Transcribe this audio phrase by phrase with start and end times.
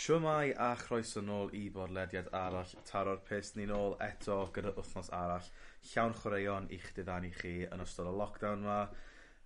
[0.00, 5.48] Siwmai a chroeso nôl i bodlediad arall taro'r pus ni nôl eto gyda wythnos arall
[5.90, 8.78] llawn chwaraeon i'ch diddanu chi yn ystod y lockdown yma.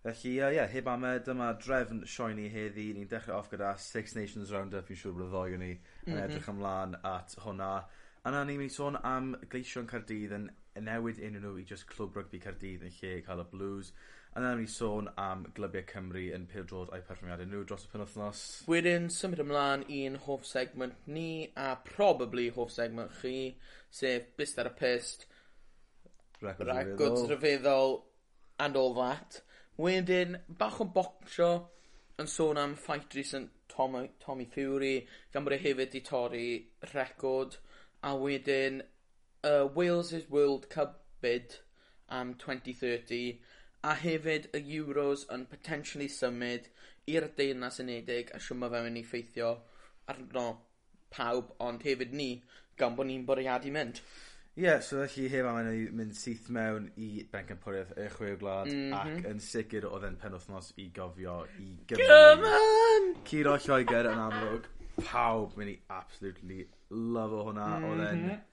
[0.05, 2.87] Felly, ie, uh, yeah, heb amed, dyma drefn sioeni heddi.
[2.95, 6.13] Ni'n dechrau off gyda Six Nations Roundup, fi'n siŵr bod y ddoi ni yn mm
[6.13, 6.23] -hmm.
[6.23, 7.73] edrych ymlaen at hwnna.
[8.23, 10.51] Yna ni'n mynd i sôn am gleision Cardydd yn
[10.87, 13.91] newid unrhyw nhw i just clwb rygbi Cardydd yn lle cael y Blues.
[14.35, 18.41] Yna ni sôn am glybiau Cymru yn pêl-droed perfformiadau nhw dros y penwthnos.
[18.67, 23.55] Wedyn symud ymlaen i'n hoff segment ni a probably hoff segment chi,
[23.95, 25.29] sef Bist ar y Pist,
[26.43, 28.01] Records, Rhyfeddol
[28.59, 29.41] and all that.
[29.79, 31.53] Wedyn, bach o bocsio
[32.19, 34.97] yn sôn am fight recent Tommy, Tommy Fury,
[35.31, 36.49] gan bod e hefyd i torri
[36.91, 37.61] record.
[38.03, 38.83] A wedyn,
[39.47, 41.61] uh, Wales' World Cup bid
[42.11, 43.39] am 2030
[43.85, 46.69] a hefyd y Euros yn potentially symud
[47.11, 49.51] i'r Deyrnas Unedig a siwm ma' fe'n myn' i ffeithio
[50.13, 50.45] arno
[51.15, 52.31] pawb ond hefyd ni
[52.81, 54.01] gan bod ni'n bwriadu mynd.
[54.55, 58.71] Ie yeah, so felly heb awen i mynd syth mewn i bencampwriaeth y chwe gwlad...
[58.71, 59.19] mm -hmm.
[59.19, 62.07] ...ac yn sicr oedd e'n penwthnos i gofio i Gymru.
[62.07, 63.09] Gyman!
[63.31, 64.69] Curo Lloegr yn amlwg.
[65.01, 67.67] Pawb mynd i absolutely love o hwnna.
[67.67, 67.91] Mm -hmm.
[67.91, 68.45] oedd e'n mhm.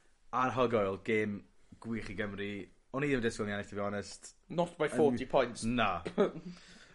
[0.42, 0.98] anhygoel.
[1.05, 1.38] Gêm
[1.86, 2.52] gwych i Gymru
[2.92, 4.34] O'n i ddim yn disgwyl ni ennill, to be honest.
[4.50, 5.64] Not by 40 um, points.
[5.64, 6.02] Na.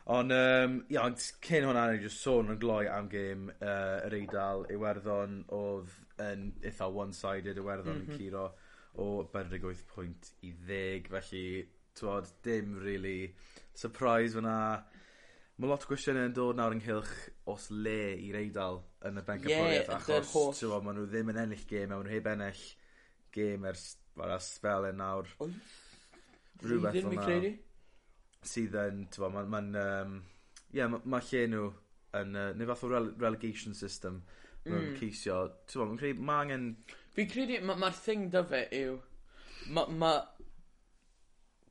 [0.06, 4.14] Ond, um, ia, ond cyn hwnna, ni just sôn yn gloi am gêm uh, yr
[4.20, 4.62] Eidal.
[4.70, 8.12] Iwerddon oedd yn eitha one-sided, Iwerddon mm -hmm.
[8.12, 8.20] yn mhm.
[8.20, 8.44] curo
[9.02, 11.08] o 48 pwynt i 10.
[11.10, 11.48] Felly,
[11.98, 13.32] twod, dim really
[13.74, 14.54] surprise fyna.
[15.56, 17.14] Mae lot o gwestiynau yn dod nawr ynghylch
[17.50, 19.90] os le i'r Eidal yn y benc yeah.
[19.96, 22.62] Achos, twod, maen nhw ddim yn ennill gêm, maen nhw heb ennill
[23.34, 25.34] gêm ers fel spel yn nawr.
[25.40, 25.74] Wyth?
[26.62, 27.52] Rhywbeth fel na.
[28.46, 30.16] Sydd yn, ti'n ma'n, ma, um,
[30.74, 31.66] yeah, mae ma lle nhw
[32.20, 34.22] yn, uh, neu fath o rele relegation system,
[34.66, 34.96] mae'n mm.
[35.00, 36.66] ceisio, ti'n mae'n credu, mae angen...
[37.16, 38.98] Fi'n credu, mae'r ma thing dy fe yw,
[39.74, 40.12] mae, ma,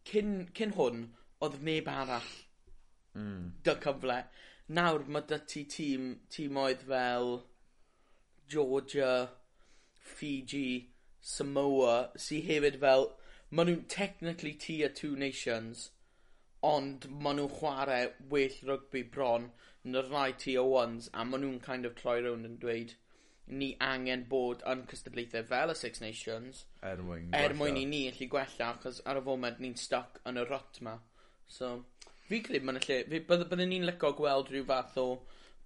[0.09, 1.05] cyn, cyn hwn,
[1.45, 2.31] oedd neb arall
[3.15, 3.47] mm.
[3.65, 4.19] dy cyfle.
[4.75, 7.35] Nawr mae dy ti tîm, tîm oedd fel
[8.49, 9.29] Georgia,
[10.15, 10.91] Fiji,
[11.25, 13.07] Samoa, sy'n hefyd fel
[13.55, 15.89] ma' nhw'n technically tier Two Nations
[16.69, 19.49] ond ma' nhw'n chwarae well rugby bron
[19.95, 22.95] na'r rhai Tier Ones a ma' nhw'n kind of cloi rownd yn dweud
[23.59, 28.01] ni angen bod yn cystadlaethau fel y Six Nations er mwyn, er mwyn i ni
[28.09, 30.95] allu gwella achos ar y foment ni'n stuck yn y rot ma.
[31.57, 31.71] So,
[32.25, 35.05] fi credu ma'n lle, fi, bydde, bydde ni'n lyco gweld rhyw fath o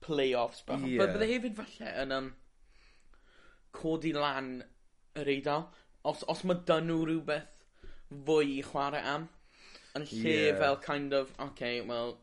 [0.03, 0.83] play-offs bach.
[0.83, 1.05] Yeah.
[1.05, 2.27] Bydde, hefyd falle yn um,
[3.79, 4.57] codi lan
[5.19, 5.69] yr eidl.
[6.09, 7.55] Os, os mae dyn nhw rhywbeth
[8.09, 9.27] fwy i chwarae am.
[9.97, 10.57] Yn lle yeah.
[10.61, 12.15] fel kind of, okay, well,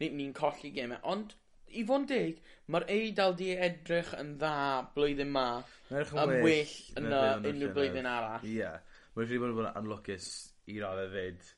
[0.00, 1.00] ni'n ni colli gemau.
[1.14, 1.34] Ond,
[1.72, 2.40] i fod yn deg,
[2.72, 4.54] mae'r Eidal di edrych yn dda
[4.96, 5.46] blwyddyn ma.
[5.92, 8.44] Merch yn well yn unrhyw blwyddyn arall.
[8.48, 8.58] Ie.
[8.62, 8.80] Yeah.
[9.12, 10.28] Mae'n rhaid bod yn anlwcus
[10.72, 11.48] i raddau fyd.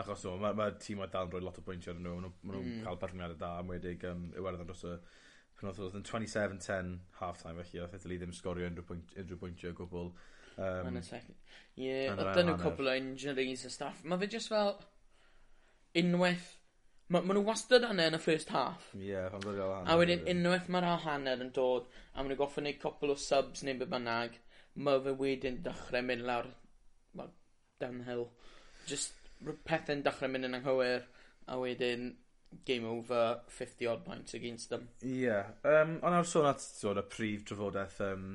[0.00, 2.14] Achos o, mae'r ma tîm oedd dal yn rhoi lot o bwyntiau ar nhw.
[2.20, 2.84] Mae nhw'n mm.
[2.86, 4.96] cael partneriadau da, am wedig um, Iwerddon dros y
[5.60, 5.96] penwthnos.
[5.98, 10.12] Yn 27-10 half-time felly, oedd e Italy ddim sgorio unrhyw, bwynt, unrhyw bwyntiau o gwbl.
[10.56, 11.36] Um, yn y second.
[11.80, 14.02] Ie, yeah, oedd nhw cwbl o injuries a staff.
[14.04, 14.74] Mae fe just fel
[16.00, 16.56] unwaith...
[17.10, 18.90] Mae ma nhw wastad anna yn y first half.
[18.94, 22.38] Ie, yeah, pan ddod A wedyn unwaith mae'r a hanner yn dod, a maen nhw
[22.38, 24.36] goffa neud cwbl o subs neu beth bynnag,
[24.86, 26.50] mae fe wedyn dechrau mynd lawr,
[27.18, 27.32] well,
[27.82, 28.28] downhill.
[28.90, 29.16] Just
[29.66, 31.08] pethau'n dechrau mynd yn anghywir,
[31.50, 32.12] a wedyn
[32.64, 34.88] game over 50 odd points against them.
[35.02, 35.50] Ie, yeah.
[35.64, 38.30] um, ond ar sôn at sôn y prif trafodaeth um,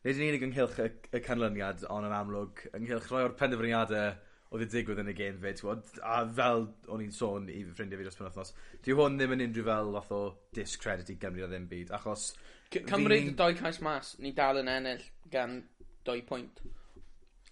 [0.00, 4.14] Nid yn unig ynghylch y, y canlyniad, ond yn amlwg, ynghylch rhoi o'r penderfyniadau
[4.50, 5.60] oedd y digwydd yn y gen fyd.
[6.02, 9.44] a fel o'n i'n sôn i fy ffrindiau fi dros penwthnos, dwi hwn ddim yn
[9.46, 10.20] unrhyw fel fath o
[10.56, 12.30] discredit i Gymru a ddim byd, achos...
[12.72, 13.34] C Cymru fi...
[13.38, 15.60] doi cais mas, ni dal yn ennill gan
[16.08, 16.64] doi pwynt.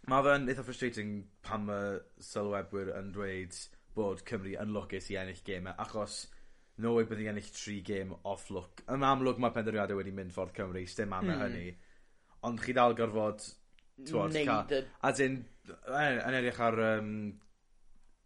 [0.08, 1.12] Mae fe'n eitha frustrating
[1.44, 1.98] pan mae
[2.30, 3.60] sylwebwyr yn dweud
[3.98, 6.24] bod Cymru yn lwcus i ennill gemau, achos
[6.82, 8.82] no way bydd i ennill tri gêm off look.
[8.90, 11.44] Yn amlwg mae penderfyniadau wedi mynd ffordd Cymru, stym am mm.
[11.44, 11.68] hynny
[12.46, 13.42] ond chi dal gorfod
[14.06, 14.84] t'wod, Neud y...
[15.08, 15.40] As in,
[15.88, 17.10] yn edrych ar um,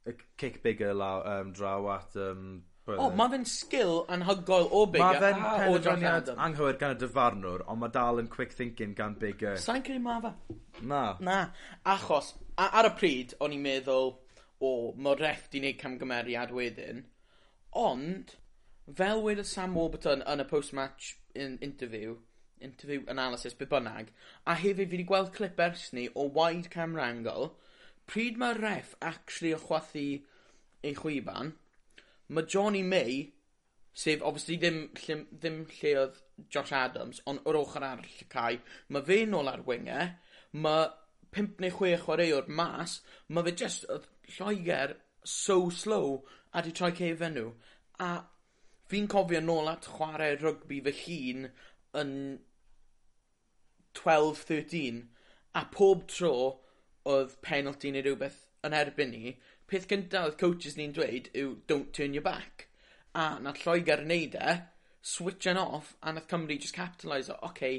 [0.09, 2.17] y kick bigger law, um, draw at...
[2.17, 5.15] Um, O, oh, mae fe'n sgil anhygoel o Bigger.
[5.15, 9.15] Mae fe'n ah, penderfyniad anghywir gan y dyfarnwr, ond mae dal yn quick thinking gan
[9.21, 9.55] Bigger.
[9.63, 10.33] Sa'n credu ma fe?
[10.91, 11.03] Na.
[11.23, 11.37] Na,
[11.95, 14.11] achos a, ar y pryd, o'n i'n meddwl,
[14.59, 17.05] o, oh, mae ref di wneud camgymeriad wedyn,
[17.79, 18.35] ond,
[18.99, 22.17] fel wedi Sam Warburton yn y post-match in interview,
[22.65, 24.13] interview, analysis, be bynnag,
[24.47, 27.53] a hefyd fi wedi gweld clip ers ni o wide camera angle,
[28.11, 30.07] pryd mae ref actually yn chwathu
[30.83, 31.55] ei chwiban,
[32.29, 33.23] mae Johnny May,
[33.95, 36.19] sef obviously ddim, lle, ddim lle oedd
[36.51, 40.13] Josh Adams, ond o'r ochr arall y cae, mae fe nôl ar wingau,
[40.65, 40.91] mae
[41.37, 46.23] 5 neu chwech chwaraewr mas, mae fe just oedd Lloegr so slow
[46.53, 47.53] a di troi cefen nhw.
[48.05, 48.11] A
[48.93, 51.47] fi'n cofio nôl at chwarae rygbi fy hun
[52.03, 52.13] yn
[53.95, 55.09] twelve thirteen
[55.55, 56.35] a pob tro
[57.13, 59.33] oedd penalty neu rhywbeth yn erbyn ni
[59.71, 62.69] peth gyntaf oedd coaches ni'n dweud yw don't turn your back.
[63.15, 64.59] A nath Lloeger neud e
[65.13, 67.73] switching off a nath Cymru just capitalise o, oce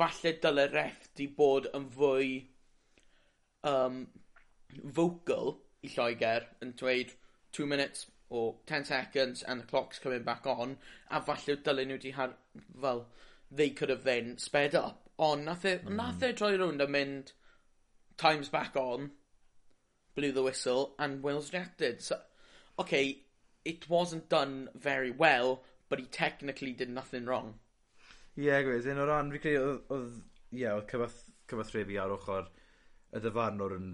[0.00, 2.28] falle dyle ref 'di bod yn fwy
[3.70, 4.04] um,
[5.00, 7.16] vocal i Lloeger yn dweud
[7.52, 10.76] two minutes or 10 seconds and the clock's coming back on
[11.10, 12.36] a falle dylen nhw 'di har-
[12.84, 13.06] fel
[13.50, 15.07] they could have then sped up.
[15.18, 15.94] Ond nath e, mm.
[15.96, 17.32] nath e troi rownd a mynd,
[18.16, 19.10] time's back on,
[20.14, 22.02] blew the whistle, and Wales reacted.
[22.02, 22.18] So,
[22.78, 23.22] okay,
[23.64, 27.54] it wasn't done very well, but he technically did nothing wrong.
[28.36, 30.20] Ie, yeah, gwezyn, o ran fi credu oedd,
[30.54, 31.18] ie, oedd cyfath,
[31.50, 32.46] cyfathrebu ar ochr
[33.10, 33.90] y dyfarnwr yn...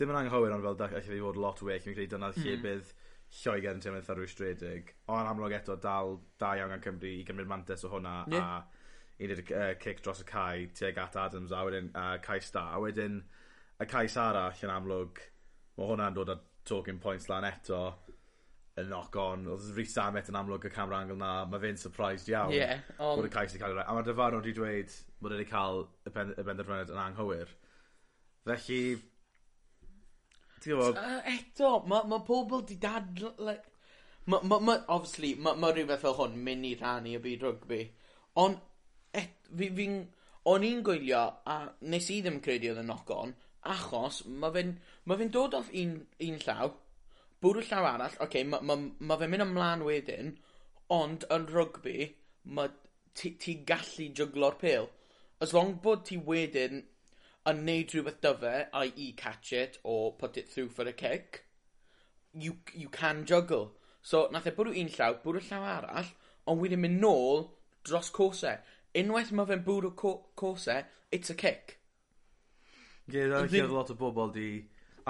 [0.00, 2.40] Dim yn anghywir ond fel da, allai fi fod lot well, fi'n credu dyna mm.
[2.40, 2.94] lle bydd
[3.30, 4.94] Lloegr yn teimlo'n eitha rwystredig.
[5.12, 8.48] Ond amlwg eto dal da iawn gan Cymru i gymryd mantes o hwnna yeah.
[8.56, 8.79] a
[9.20, 12.48] i wneud y c- cic dros y cae tuag at Adams a wedyn uh, cais
[12.54, 12.70] da.
[12.74, 13.20] A wedyn
[13.80, 15.20] y cais arall yn amlwg
[15.76, 16.38] mae hwnna'n dod â
[16.68, 17.82] talking points lan eto
[18.80, 19.44] yn knock on.
[19.50, 22.54] Oedd Rhys Samet yn amlwg y camera angle 'na mae fe'n surprised iawn...
[22.56, 23.18] yeah, on'...
[23.20, 25.84] bod y cais 'di cael ei roi a mae dyfarnwr wedi dweud bod wedi cael
[26.08, 27.52] y pen- y benderfyniad yn anghywir.
[28.48, 28.80] Felly
[30.64, 30.96] ti wbod...
[30.96, 33.20] Yy eto mae ma' pobl 'di dad...
[33.38, 33.68] like
[34.30, 37.84] ma' ma' ma' obviously mae ma' rhywbeth fel hwn mynd i rannu y byd rygbi.
[38.40, 38.60] Ond
[39.16, 39.86] et, fi, fi,
[40.48, 41.20] O'n i'n gwylio,
[41.52, 41.54] a
[41.92, 43.34] nes i ddim credu oedd yn knock-on,
[43.74, 44.70] achos mae fe'n
[45.04, 45.90] ma fe dod off un,
[46.26, 46.70] un llaw,
[47.44, 48.76] bwrw llaw arall, oce, okay, mae ma,
[49.10, 50.32] ma fe'n mynd ymlaen wedyn,
[50.96, 52.08] ond yn rygbi,
[52.56, 52.72] mae
[53.12, 54.88] ti, ti gallu jyglo'r pêl.
[55.44, 56.80] As long bod ti wedyn
[57.50, 59.12] yn neud rhywbeth dyfe, i.e.
[59.20, 61.44] catch it, or put it through for a kick,
[62.32, 63.74] you, you can juggle.
[64.00, 66.12] So, nath e bwrw un llaw, bwrw llaw arall,
[66.48, 67.50] ond wedyn mynd nôl
[67.84, 68.56] dros cosau
[68.98, 70.56] unwaith mae fe'n bwrw co-
[71.10, 71.78] it's a kick.
[73.10, 74.50] Ie, dwi'n licio lot o bobl di...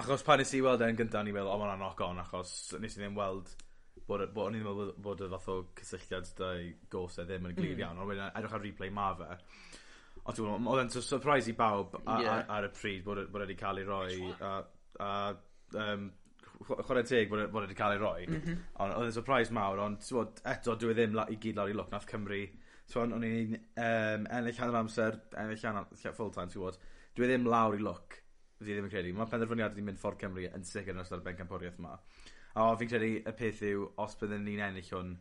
[0.01, 2.95] Achos pan nes i weld e'n gyntaf, ni'n meddwl, o, mae'n anoc on, achos nes
[2.97, 3.51] i ddim weld
[4.07, 6.53] bod, bod o'n i'n meddwl bod y fath o cysylltiad da
[6.93, 7.83] gosau ddim yn glir mm.
[7.83, 9.29] iawn, ond wedyn edrych ar replay ma fe.
[10.23, 12.47] Ond dwi'n meddwl, oedd e'n surprise i bawb yeah.
[12.47, 14.15] ar, y pryd bod, e- bod wedi cael ei roi,
[14.47, 14.55] a,
[15.05, 15.13] a
[15.85, 16.09] um,
[16.71, 18.25] chwarae teg bod, e- bod wedi cael ei roi.
[18.31, 18.65] Mm -hmm.
[18.81, 20.09] Ond oedd e'n surprise mawr, ond
[20.55, 22.45] eto, dwi e ddim i gyd lawr i look, nath Cymru
[22.91, 26.79] Swan, o'n i'n um, ennill hanner amser, ennill hanner full time, ti'n gwybod.
[27.17, 28.21] Dwi ddim lawr i look,
[28.61, 29.15] fi ddim yn credu.
[29.17, 31.97] Mae penderfyniad wedi mynd ffordd Cymru yn sicr yn ystod y bencampwriaeth yma.
[32.59, 35.15] A fi'n credu y peth yw, os byddwn ni'n ennill hwn,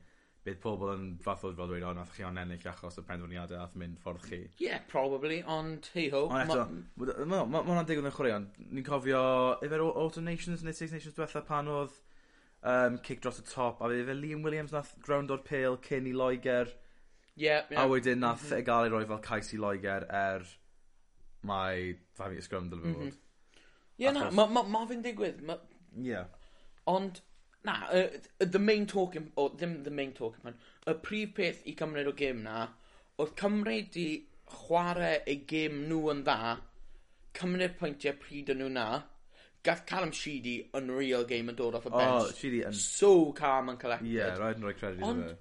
[0.46, 3.62] bydd pobl yn fath oedd fel dweud, o, nath chi o'n ennill achos y penderfyniadau
[3.62, 4.42] ath mynd ffordd chi.
[4.64, 6.26] Yeah, probably, ond hei ho.
[6.32, 8.48] Ond eto, mae hwnna'n digwydd yn chwaraeon.
[8.70, 9.24] Ni'n cofio,
[9.66, 11.98] efo'r Auto Nations neu Six Nations diwetha pan oedd
[12.64, 16.16] um, kick dros y top, a fe Liam Williams nath ground o'r pale cyn i
[16.16, 16.72] Loegr
[17.40, 17.84] yeah, yeah.
[17.84, 18.60] A wedyn nath mm -hmm.
[18.60, 20.46] e gael ei roi fel cais i Loegr er
[21.52, 23.08] mae Fafi Ysgrym dylai fod.
[23.08, 23.18] Mhm.
[24.00, 25.42] Ie, yeah, na, mae ma, ma fi'n digwydd.
[25.48, 25.58] Ma...
[26.10, 26.26] Yeah.
[26.88, 27.22] Ond,
[27.68, 28.08] na, uh,
[28.40, 30.60] the main talking, o, oh, ddim the main talking man.
[30.88, 32.66] y prif peth i cymryd o gêm na,
[33.20, 34.08] oedd Cymru di
[34.50, 36.56] chwarae ei gêm nhw yn dda,
[37.40, 38.88] cymryd pwyntiau pryd yn nhw na,
[39.68, 42.30] gath Callum Sheedy yn real game yn dod off y bench.
[42.30, 42.80] Oh, Sheedy yn...
[42.80, 44.08] So calm and collected.
[44.08, 45.36] Ie, Yeah, rhaid yn rhoi credit Ond,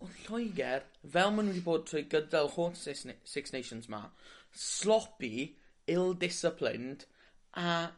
[0.00, 4.04] o Lloegr, fel maen nhw wedi bod trwy gydol holl Six, Six Nations ma,
[4.52, 5.56] sloppy,
[5.90, 7.06] ill-disciplined,
[7.54, 7.90] a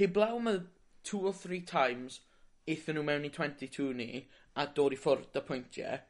[0.00, 0.64] heblaw mae
[1.06, 2.20] two or three times
[2.66, 4.10] eithon nhw mewn i 22 ni
[4.58, 6.02] a dod i ffwrdd y pwyntiau,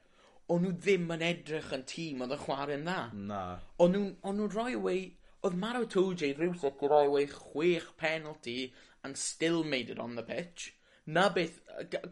[0.55, 2.99] o'n nhw ddim yn edrych yn tîm oedd y chwarae'n dda.
[3.31, 3.43] Na.
[3.83, 5.05] O'n nhw'n rhoi away,
[5.43, 8.73] oedd Maro Toj rhywbeth i away chwech penalty
[9.05, 10.73] and still made it on the pitch.
[11.07, 11.61] Na beth,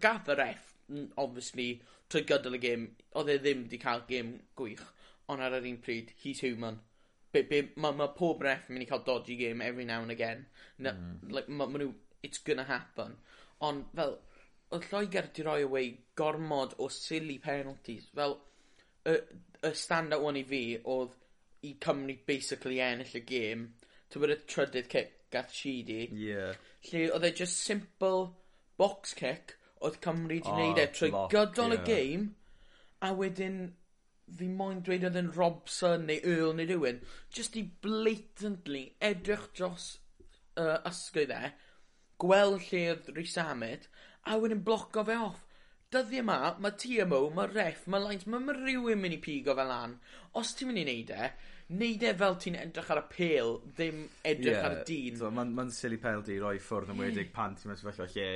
[0.00, 0.74] gath y ref,
[1.16, 4.84] obviously, trwy gydol y gêm, oedd e ddim wedi cael gêm gwych,
[5.32, 6.80] ond ar yr un pryd, he's human.
[7.34, 10.14] Be, be, mae ma pob ref yn mynd i cael dodgy game every now and
[10.14, 10.44] again.
[10.78, 11.32] Na, mm.
[11.34, 11.92] like, ma, ma nhw,
[12.22, 13.16] it's gonna happen.
[13.66, 14.18] Ond fel,
[14.74, 18.06] oedd Lloegr di roi away gormod o silly penalties.
[18.14, 18.38] Fel,
[19.06, 19.18] y,
[19.64, 21.16] y stand-out one i fi oedd
[21.64, 23.68] i Cymru basically ennill y gêm.
[24.14, 26.06] to bod y trydydd kick gath Sheedy.
[26.14, 26.54] Yeah.
[26.86, 28.28] Lle oedd e just simple
[28.78, 29.56] box kick
[29.86, 31.80] oedd Cymru wedi oh, wneud e trwy gydol yeah.
[31.80, 32.28] y game,
[33.04, 33.58] a wedyn
[34.38, 37.00] fi moyn dweud oedd yn Robson neu Earl neu rhywun,
[37.36, 39.88] just i blatantly edrych dros
[40.60, 41.42] uh, ysgwydd e,
[42.24, 43.88] gweld lle oedd Rhys Ahmed,
[44.24, 45.42] a wedyn bloco fe off.
[45.92, 49.70] Dyddiau yma, mae TMO, mae ref, mae lines, mae ma rhywun mynd i pigo fel
[49.74, 49.98] an.
[50.40, 51.28] Os ti'n mynd i neud e,
[51.78, 55.20] neud e fel ti'n edrych ar y pel, ddim edrych yeah, ar y dyn.
[55.20, 57.04] Mae'n ma, n, ma n silly penalty roi ffwrdd yn hmm.
[57.06, 58.28] wedig pan ti'n meddwl lle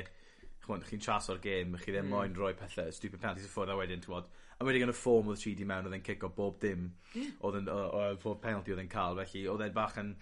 [0.68, 2.12] ch'mod, chi'n traso'r gêm, chi ddim mm.
[2.12, 4.96] moyn rhoi pethau, stupid penalties i ffwrdd a wedyn, ti'n bod, a wedyn yn y
[4.98, 7.34] ffôn oedd tri di mewn, oedd e'n cico bob dim, mm.
[7.48, 10.14] oedd yn, o- o- penalty oedd e'n cael, felly oedd e'n bach yn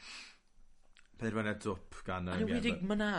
[1.18, 2.30] penderfyniad dwp gan...
[2.36, 3.12] Yn wedig, ma na.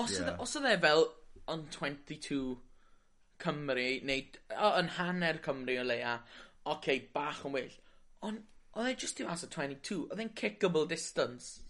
[0.00, 0.34] Os yeah.
[0.34, 1.06] E, oedd e fel
[1.54, 2.40] on 22
[3.44, 4.24] Cymru, neu
[4.80, 6.18] yn hanner Cymru o leia,
[6.64, 7.78] oce, okay, bach yn well.
[8.26, 8.42] Ond
[8.74, 11.60] oedd e just i fas o 22, oedd e'n kickable distance.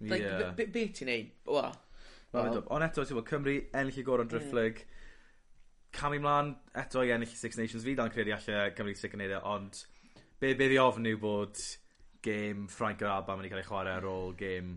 [0.00, 0.52] Like, yeah.
[0.56, 1.32] be, be, be ti'n neud?
[1.48, 1.74] Wel,
[2.30, 4.98] Wel, well, ond eto, ti'n bod, Cymru, ennill i goron drifflig, mm.
[5.96, 7.82] Cam i mlaen eto i ennill i Six Nations.
[7.86, 9.80] Fi dan credu allai Cymru sy'n gwneud e, ond
[10.38, 11.58] be, be ddi ofn yw bod
[12.22, 14.76] game Frank yr Alba mynd i cael ei chwarae ar ôl game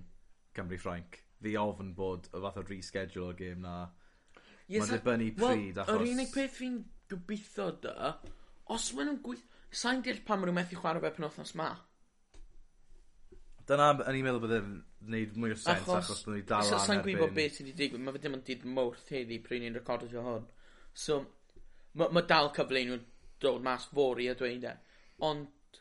[0.57, 1.19] Cymru Frank.
[1.43, 3.75] Fi ofn bod y fath o reschedule o game na.
[4.71, 5.95] Yes, Mae'n dibynnu pryd, well, achos...
[5.99, 6.77] Yr unig peth fi'n
[7.11, 8.13] gobeithio da,
[8.73, 9.49] os maen nhw'n gweithio...
[9.73, 11.69] Sa'n deall pan maen nhw'n methu chwarae fe penwthnos ma.
[13.69, 14.71] Dyna yn i'n meddwl bod e'n
[15.07, 17.77] gwneud mwy o sens achos, achos bod nhw'n dal so, Sa'n gwybod beth sydd wedi
[17.79, 20.47] digwydd, mae fe ddim yn dydd mawrth heddi pryd ni'n recordio hwn.
[21.03, 21.19] So,
[21.99, 22.99] mae ma dal cyfle i nhw
[23.43, 24.73] dod mas fori a dweud e.
[25.27, 25.79] Ond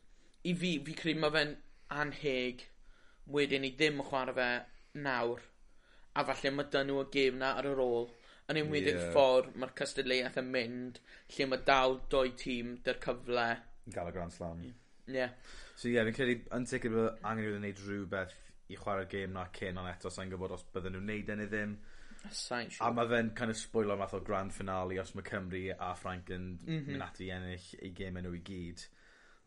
[0.50, 1.54] i fi, fi credu mae fe'n
[2.02, 2.66] anheg
[3.36, 4.48] wedyn ni ddim yn chwarae fe
[5.06, 5.42] nawr.
[6.18, 8.10] A falle mae dyn nhw y gêm na ar yr ôl.
[8.50, 9.10] Yn enwedig yeah.
[9.14, 11.02] ffordd mae'r cystadleuaeth yn mynd,
[11.34, 13.48] lle mae dal doi tîm dy'r cyfle.
[13.90, 14.62] Gael y Grand Slam.
[14.66, 14.81] Yeah.
[15.10, 15.28] Ie.
[15.74, 18.38] So ie fi'n credu yn sicr bod angen i nhw wneud rhywbeth
[18.72, 21.76] i chwarae'r gêm na cyn ond eto sa'n gwybod os bydden nhw'n wneud e ddim.
[22.30, 22.86] Sain siŵr.
[22.86, 26.30] A mae fe'n kind of spoiler math o grand finale os mae Cymru a Frank
[26.30, 26.90] yn mm -hmm.
[26.92, 28.84] mynd ati ennill ei gêm enw i gyd.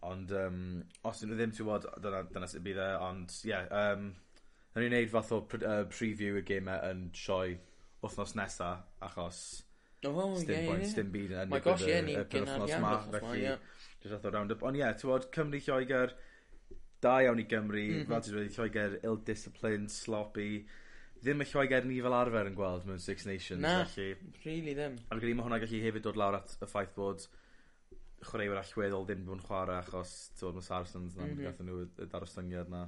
[0.06, 0.60] Ond um,
[1.08, 2.90] os ydyn nhw ddim ti'n bod, dyna, dyna sy'n bydd e.
[3.08, 4.10] Ond ie, yeah, um,
[4.76, 7.56] ni'n gwneud fath o pre uh, preview y gemau yn sioe
[8.04, 8.74] wythnos nesa
[9.08, 9.40] achos
[10.06, 10.90] oh, stim yeah, yeah.
[10.92, 12.92] Stim byd yn ennill y penwthnos ma.
[13.08, 13.58] Felly, yeah.
[14.06, 14.64] Just fath o round-up.
[14.70, 16.12] Ond ie, yeah, ti'n bod Cymru Lloegr,
[17.02, 17.82] da iawn i Gymru.
[17.82, 18.10] Mm -hmm.
[18.12, 20.50] Fel ti'n dweud, Lloegr ill-disciplined, sloppy.
[21.24, 23.62] Ddim y Lloegr ni fel arfer yn gweld mewn Six Nations.
[23.64, 24.14] Na, felly.
[24.46, 25.00] really ddim.
[25.10, 27.26] Ac wedi mae hwnna gallu hefyd dod lawr at y ffaith bod
[28.26, 31.48] chwaraewyr allweddol ddim bod yn chwarae achos tywod mae Saracens na, mm -hmm.
[31.48, 32.86] gathen nhw y darostyngiad na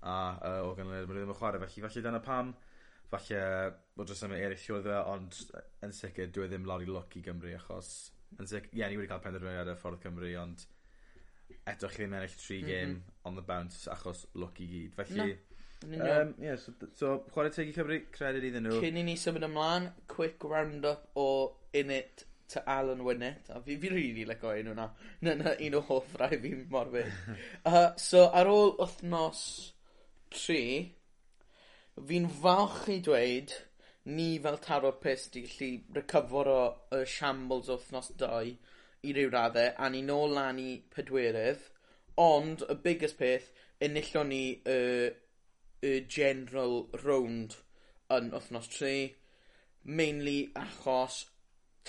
[0.00, 0.16] a
[0.50, 2.52] uh, o ganlyniad mae nhw ddim yn chwarae felly felly dyna pam
[3.12, 3.42] falle
[3.96, 5.40] bod dros yma eraill oedd e ond
[5.86, 7.90] yn sicr dwi ddim lawr i look i Gymru achos
[8.38, 10.66] Yn sic- ie ni wedi cael penderfyniad ar ffordd Cymru ond
[11.66, 13.28] eto chi ddim ennill tri game mm -hmm.
[13.28, 14.94] on the bounce achos look i gyd.
[14.94, 15.38] Felly...
[15.86, 16.22] no.
[16.22, 18.80] um, yeah, so so chwarae teg i Cymru, credit iddyn nhw.
[18.84, 23.50] Cyn i ni symud ymlaen, quick round-up o in it to Alan Winnett.
[23.50, 24.88] A fi, fi rili like o enw na.
[25.22, 27.12] Na, un o hoff rai fi mor fyd.
[27.70, 29.42] uh, so ar ôl wythnos
[30.30, 30.62] tri,
[32.08, 33.54] fi'n falch i dweud
[34.04, 36.60] ni fel taro pist i gallu recyfor o
[36.96, 38.52] y shambles wythnos 2
[39.02, 41.66] i ryw raddau, a ni nôl lan i pedwerydd
[42.20, 43.50] ond y biggest peth
[43.86, 44.78] enillon ni y
[45.90, 47.56] y general round
[48.16, 48.94] yn wythnos tri
[50.00, 51.22] mainly achos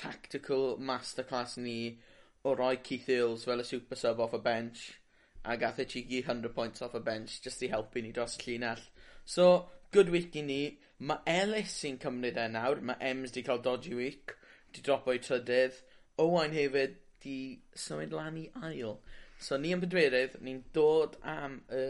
[0.01, 1.77] tactical masterclass ni
[2.43, 4.85] o roi Keith Earls fel y super sub off y bench
[5.43, 8.45] a gath e cheeky 100 points off y bench just i helpu ni dros y
[8.45, 8.81] llinell.
[9.25, 10.61] So, good week i ni.
[11.09, 14.35] Mae Ellis sy'n cymryd e nawr, Mae Ems 'di cael dodgy week,
[14.71, 15.79] 'di dropo i trydydd,
[16.21, 17.37] Owain hefyd 'di
[17.85, 18.97] symud lan i ail.
[19.41, 21.83] So ni yn pedwerydd, ni'n dod am y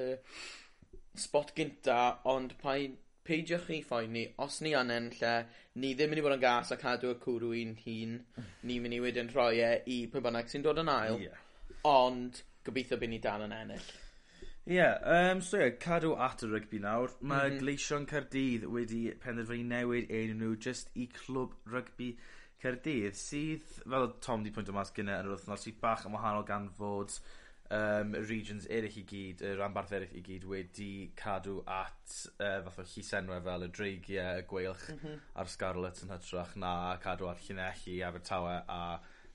[1.19, 1.97] spot gynta,
[2.31, 2.95] ond pai-
[3.27, 5.33] peidiwch chi chi ni, os ni yn ennill e,
[5.83, 8.15] ni ddim mynd i bod yn gas a cadw y cwrw i'n hun,
[8.67, 11.19] ni mynd i wedyn rhoi e i pwy bynnag sy'n dod yn ail.
[11.27, 11.43] yeah.
[11.91, 13.91] Ond gobeithio by' ni dal yn ennill.
[14.67, 14.99] Ie, yeah,
[15.31, 17.09] um, so ie, yeah, cadw at y rygbi nawr.
[17.21, 17.61] Mae mm -hmm.
[17.63, 22.11] Gleision Cardydd wedi penderfynu newid ein nhw just i clwb rygbi
[22.61, 26.13] Cardydd, sydd, fel Tom di pwynt o mas gyda yn yr wythnos, sydd bach yn
[26.13, 27.15] wahanol gan fod
[27.73, 32.77] um, regions eraill i gyd, y ranbarth eraill i gyd wedi cadw at uh, fath
[32.83, 35.23] o llisenwe fel y dreigiau, y gweilch mm -hmm.
[35.41, 38.81] a'r Scarlet yn hytrach na cadw at Llanelli, Abertawe a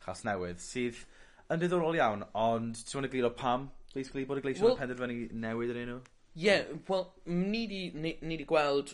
[0.07, 1.03] Chasnewydd sydd
[1.51, 5.73] yn diddorol iawn, ond ti'n mwyn egluro pam basically, bod y gleision well, penderfynu newid
[5.75, 5.97] yr enw?
[6.37, 8.93] Ie, yeah, wel, ni di, ni, ni di gweld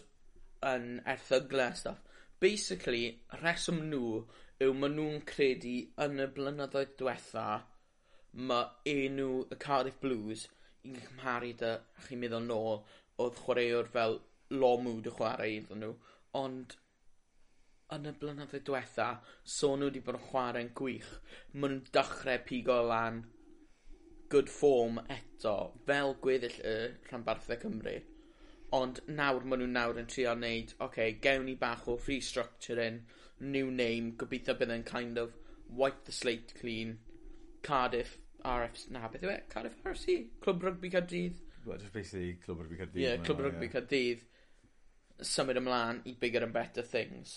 [0.66, 2.00] yn erthygle a stuff.
[2.42, 3.04] Basically,
[3.42, 4.22] reswm nhw
[4.62, 7.46] yw maen nhw'n credu yn y blynyddoedd diwetha
[8.48, 10.46] mae enw y Cardiff Blues
[10.86, 11.72] i'n cymharu dy,
[12.06, 12.78] chi'n meddwl nôl,
[13.22, 14.20] oedd chwaraewr fel
[14.52, 15.92] Lomw dy chwarae iddyn nhw,
[16.38, 16.76] ond
[17.92, 19.08] yn y blynyddoedd diwetha,
[19.56, 21.12] so nhw wedi bod yn chwarae'n gwych.
[21.52, 23.22] Maen nhw'n dechrau pigo lan
[24.32, 26.78] good form eto fel gweddill y
[27.10, 27.98] rhanbarthau Cymru
[28.76, 33.02] ond nawr maen nhw nawr yn trio wneud, oce gewn ni bach o restructuring
[33.54, 35.34] new name gobeithio bydd yn kind of
[35.80, 36.98] wipe the slate clean
[37.62, 39.38] Cardiff RFC, Na, beth yw e?
[39.52, 41.42] Cardiff RFC, Clwb Rugby Caerdydd?
[41.66, 43.02] Well, just basically Clwb Rugby Caerdydd.
[43.02, 43.74] Ie, yeah, Clwb Rugby yeah.
[43.76, 44.24] Caerdydd.
[45.22, 47.36] Symud ymlaen i bigger and better things.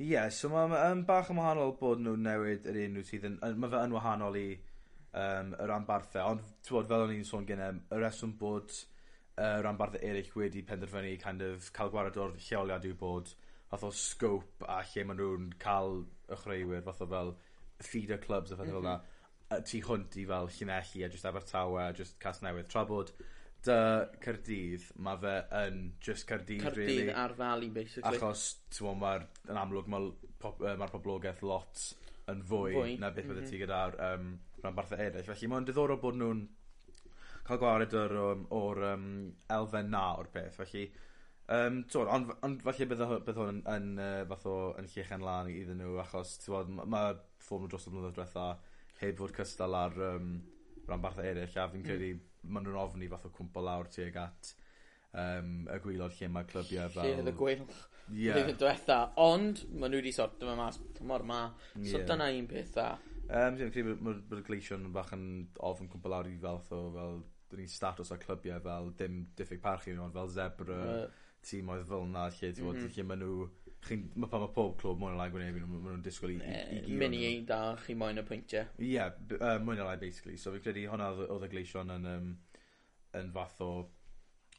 [0.00, 3.28] Ie, yeah, so mae'n um, bach yn wahanol bod nhw'n newid yr un nhw sydd
[3.28, 3.38] yn...
[3.42, 4.46] Mae fe yn wahanol i
[5.12, 6.34] um, y ranbarthau.
[6.34, 10.64] Ond, ti'n fel o'n i'n sôn gynnau, y reswm bod y uh, ranbarthau eraill wedi
[10.68, 13.32] penderfynu kind of, cael gwared o'r lleoliad yw bod
[13.72, 17.34] fath o scope a lle maen nhw'n cael y chreuwyr, fath o fel
[17.82, 18.82] feeder clubs a fath mm -hmm.
[18.82, 19.00] fel mhm.
[19.52, 23.12] na tu hwnt i fel llinelli a just Abertawe a just cas newydd Tra bod
[23.62, 23.78] dy
[24.24, 27.12] Cyrdydd, mae fe yn just Cyrdydd, Cyrdydd really.
[27.24, 28.18] Ar fali basically.
[28.18, 30.08] Achos, ti'n mae'r yn amlwg, mae'r
[30.42, 31.84] pop, uh, ma poblogaeth lot
[32.32, 32.96] yn fwy, fwy.
[33.02, 33.50] na beth mm -hmm.
[33.50, 33.62] ti mhm.
[33.62, 35.28] gyda'r um, rhanbarthau eraill.
[35.28, 36.42] Felly mae'n diddorol bod nhw'n
[37.46, 39.08] cael gwared o'r, um, or, um,
[39.56, 40.58] elfen na o'r peth.
[40.60, 40.84] Felly,
[41.56, 45.26] um, twod, ond, ond falle bydd, bydd hwn yn, yn, uh, fath o, yn llechen
[45.26, 47.04] lan iddyn nhw, achos mae'r ma, ma
[47.42, 48.48] ffôn nhw dros y blynyddoedd diwetha
[49.02, 50.34] heb fod cystal ar um,
[50.86, 52.26] rhanbarthau eraill, a fi'n credu mm.
[52.54, 54.52] maen nhw'n ofni fath o cwmpo lawr tuag at
[55.18, 57.10] um, y gwylod lle mae clybiau fel...
[57.10, 57.64] Lle y gwyl.
[58.12, 58.28] Ie.
[58.28, 58.50] Yeah.
[58.58, 61.42] diwetha, ond maen nhw wedi sort dyma mas tymor ma.
[61.78, 62.06] So yeah.
[62.08, 62.88] dyna un peth dda.
[63.28, 65.26] Um, dwi'n credu bod y gleision bach yn
[65.64, 67.20] ofn cwmpl lawr i fel o fel
[67.52, 71.70] dyn ni'n statws o clybiau fel dim diffyg parchu nhw, ond fel Zebra, uh, tîm
[71.72, 72.94] oedd fel yna, lle ti'n mm -hmm.
[72.96, 73.48] lle maen nhw,
[74.22, 76.60] mae pa mae pob clwb mwyn o lai gwneud nhw, maen nhw'n disgwyl i, i,
[76.76, 76.98] i gyd.
[77.02, 78.68] Mini ei da, chi moyn y pwyntiau.
[78.78, 82.08] Ie, yeah, uh, mwyn o lai basically, so fi'n credu hwnna oedd y gleision yn,
[82.14, 82.30] um,
[83.20, 83.72] yn fath o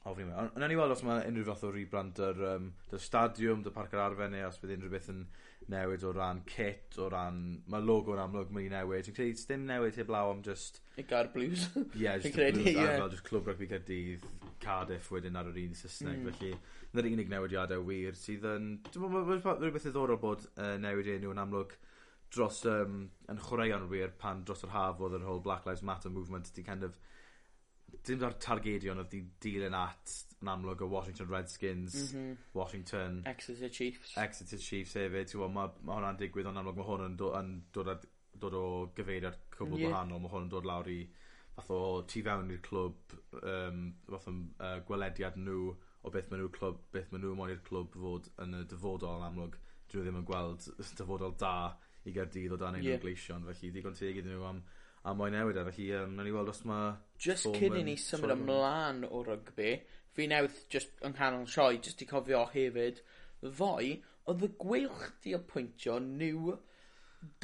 [0.10, 0.52] ofni mewn.
[0.52, 3.96] Ond ni weld os mae unrhyw fath o rebrand yr, um, dy stadiwm, dy parc
[3.96, 5.24] yr arfer neu os bydd unrhyw beth yn
[5.72, 7.40] newid o ran kit, o ran...
[7.72, 9.08] Mae logo yn amlwg mynd i newid.
[9.08, 10.82] Ti'n credu, dim newid heb law am just...
[11.00, 11.70] Y gar blues.
[11.76, 12.76] Ie, yeah, just credu, blues.
[12.76, 12.98] Yeah.
[12.98, 14.28] Fel, just clwb rygbi Caerdydd,
[14.64, 16.20] Cardiff wedyn ar yr un Saesneg.
[16.20, 16.36] Mm.
[16.36, 16.52] Felly,
[16.92, 18.70] yna'r unig newidiadau wir sydd yn...
[18.92, 21.78] Dwi'n rhywbeth ddiddorol bod uh, newid enw yn amlwg
[22.34, 26.12] dros um, yn chwaraeon wir pan dros yr haf oedd yr whole Black Lives Matter
[26.12, 26.98] movement di kind of
[28.08, 32.38] dim o'r targedion oedd 'di dilyn at yn amlwg y Washington Redskins, mm -hmm.
[32.54, 33.22] Washington...
[33.26, 34.18] Exeter Chiefs.
[34.18, 37.54] Exeter Chiefs hefyd, Mae ma', ma hwnna'n digwydd ond amlwg mae hwn yn, do, yn
[37.76, 38.08] dod, ad,
[38.44, 38.66] dod o
[38.98, 39.94] gyfeiriad cwbl yeah.
[39.94, 41.00] gwahanol, Mae hwn yn dod lawr i
[41.56, 41.80] fath o
[42.10, 45.72] tu fewn i'r clwb, um, fath o uh, gwelediad nhw
[46.04, 49.22] o beth maen nhw'r clwb, beth maen nhw moyn i'r clwb fod yn y dyfodol
[49.22, 49.60] yn amlwg.
[49.92, 50.68] Dwi ddim yn gweld
[51.00, 51.56] dyfodol da
[52.04, 53.00] i gerdydd o dan ein yeah.
[53.00, 54.64] gleision, felly digon teg iddyn nhw am
[55.04, 55.90] a mwy newid ar hi.
[56.00, 56.94] Um, Nawn ni weld os mae...
[57.24, 59.76] Just cyn i ni symud ymlaen o rygbi,
[60.16, 63.02] fi newydd just yng nghanol sioe, just i cofio hefyd,
[63.44, 63.98] ddoe,
[64.32, 66.58] oedd y gweilch di apwyntio new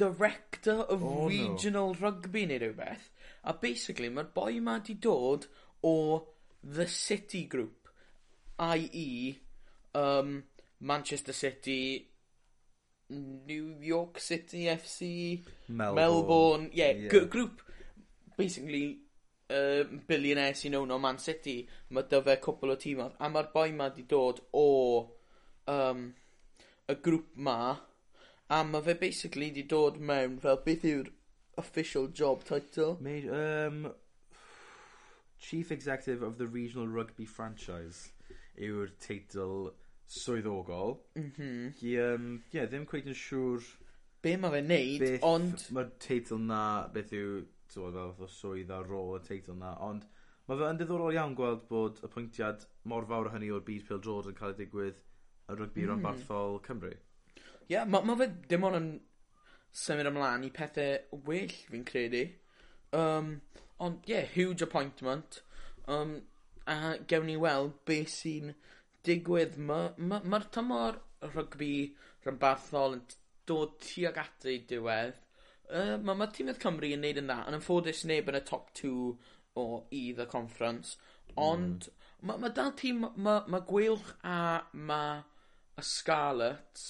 [0.00, 2.00] director of oh, regional no.
[2.00, 3.10] rugby neu rhywbeth.
[3.44, 5.46] A basically, mae'r boi ma di dod
[5.84, 5.94] o
[6.62, 7.88] the City Group,
[8.58, 9.38] i.e.
[9.94, 10.44] Um,
[10.80, 12.09] Manchester City,
[13.10, 17.08] New York City FC, Melbourne, Melbourne yeah, yeah.
[17.10, 17.62] grŵp
[18.38, 19.00] basically
[19.50, 21.56] um, uh, billionaire sy'n own o Man City,
[21.90, 24.66] mae dy fe cwpl o tîmau, a mae'r boi ma di dod o
[25.68, 26.04] um,
[26.88, 27.58] y grŵp ma,
[28.50, 31.10] a mae fe basically di dod mewn fel beth yw'r
[31.60, 32.96] official job title?
[33.00, 33.90] Made, um,
[35.40, 38.10] Chief Executive of the Regional Rugby Franchise
[38.60, 39.70] yw'r teitl
[40.10, 40.98] swyddogol.
[41.18, 41.74] Mhm.
[41.80, 43.68] Hi, um, yeah, ddim cweith yn siŵr
[44.20, 45.62] Be mae fe'n neud, beth ond...
[45.72, 47.36] mae'r teitl na, beth yw,
[47.72, 50.02] ti'n fel o swydd a rôl y teitl na, ond
[50.50, 53.86] mae fe yn diddorol iawn gweld bod y pwyntiad mor fawr o hynny o'r byd
[53.86, 54.98] Phil George yn cael ei digwydd
[55.48, 56.02] yn rygbi mm.
[56.04, 56.92] barthol Cymru.
[56.92, 58.90] Ie, yeah, mae ma fe dim ond yn
[59.84, 62.26] symud ymlaen i pethau well, fi'n credu.
[62.92, 63.38] Um,
[63.78, 65.40] ond, ie, yeah, huge appointment.
[65.88, 66.18] Um,
[66.68, 68.52] a gewn ni weld beth sy'n
[69.06, 71.00] digwydd Mae'r ma' ma' ma tymor
[71.34, 71.74] rygbi
[72.24, 73.04] rhanbarthol yn
[73.48, 75.18] dod tuag at ei diwedd.
[75.70, 78.72] Uh, Mae ma' tîmedd Cymru yn neud yn dda yn ymffodus neb yn y top
[78.80, 78.90] 2
[79.60, 80.96] o udd y conference
[81.36, 82.08] ond mm.
[82.26, 84.40] mae ma' dal tîm mae ma' Gwylch a
[84.90, 85.20] mae
[85.78, 86.88] y Scarlets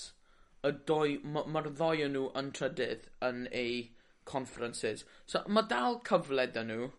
[0.66, 3.85] y dou ma' ddoi ddou nhw yn trydydd yn eu
[4.31, 5.05] conferences.
[5.27, 6.90] So mae dal cyfle 'da nhw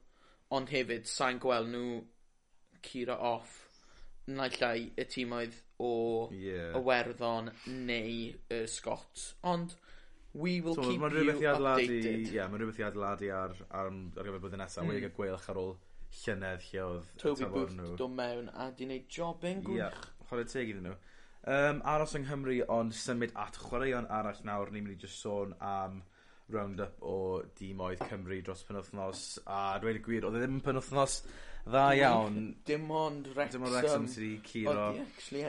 [0.57, 1.99] ond hefyd sa'n gweld nhw
[2.85, 3.60] curo off
[4.37, 5.93] naill y tîmoedd o
[6.35, 6.75] yeah.
[6.77, 9.35] Iwerddon neu y Scots.
[9.43, 9.75] Ond,
[10.33, 12.27] we will so, keep you updated.
[12.27, 14.85] Ie, yeah, mae rhywbeth i adeiladu ar, ar, ar gyfer blwyddyn nesaf.
[14.85, 14.93] Mm.
[14.93, 15.73] Wedi cael gweilch ar ôl
[16.21, 19.79] llynedd lle oedd Toby Booth dod mewn a di wneud job yn gwych.
[19.79, 20.97] Ie, yeah, chwarae teg iddyn nhw.
[21.51, 25.55] Um, aros yng Nghymru ond symud at chwaraeon arall nawr, ni'n mynd i just sôn
[25.65, 26.01] am
[26.55, 27.15] round-up o
[27.59, 31.21] dîmoedd Cymru dros penwthnos a dweud y gwir, oedd e ddim yn penwthnos
[31.65, 32.37] dda iawn.
[32.67, 33.61] Dim ond Wrexham.
[33.61, 34.85] Dim ond Wrexham sydd wedi curo.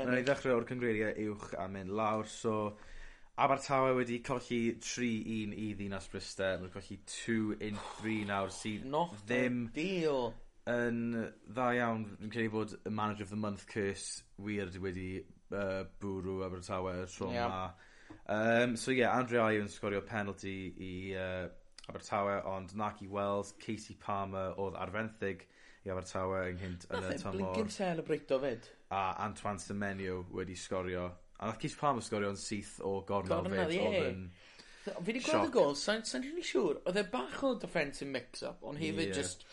[0.06, 2.56] Nawr i ddechrau o'r cyngreiriau uwch a mynd lawr, so
[3.42, 6.50] Abertawe wedi colli 3-1 i ddinas Bryste.
[6.60, 10.34] Mae'n colli 2-3 nawr sydd Not ddim deal.
[10.68, 10.98] yn
[11.48, 12.04] dda iawn.
[12.20, 15.08] Dwi'n credu bod y Manager of the Month curse wir wedi
[15.50, 17.64] uh, bwrw Abertawe tro yma.
[17.64, 17.88] Yep.
[18.26, 21.48] Um, so ie, yeah, Andre Ayew yn sgorio penalty i uh,
[21.88, 25.42] Abertawe, ond Naki Wells, Casey Palmer oedd arfenthyg
[25.82, 27.40] i Abertawe ynghynt yn y tymor.
[27.42, 28.70] Nath e celebreito fyd.
[28.94, 31.08] A Antoine Semenyo wedi sgorio.
[31.40, 33.76] A nath Casey Palmer sgorio yn syth o gornel fyd.
[33.82, 34.24] Oedd yn...
[34.82, 38.80] Fi wedi gweld y gol, sa'n rili siŵr, oedd e bach o defensive mix-up, ond
[38.82, 39.18] hefyd yeah.
[39.20, 39.46] just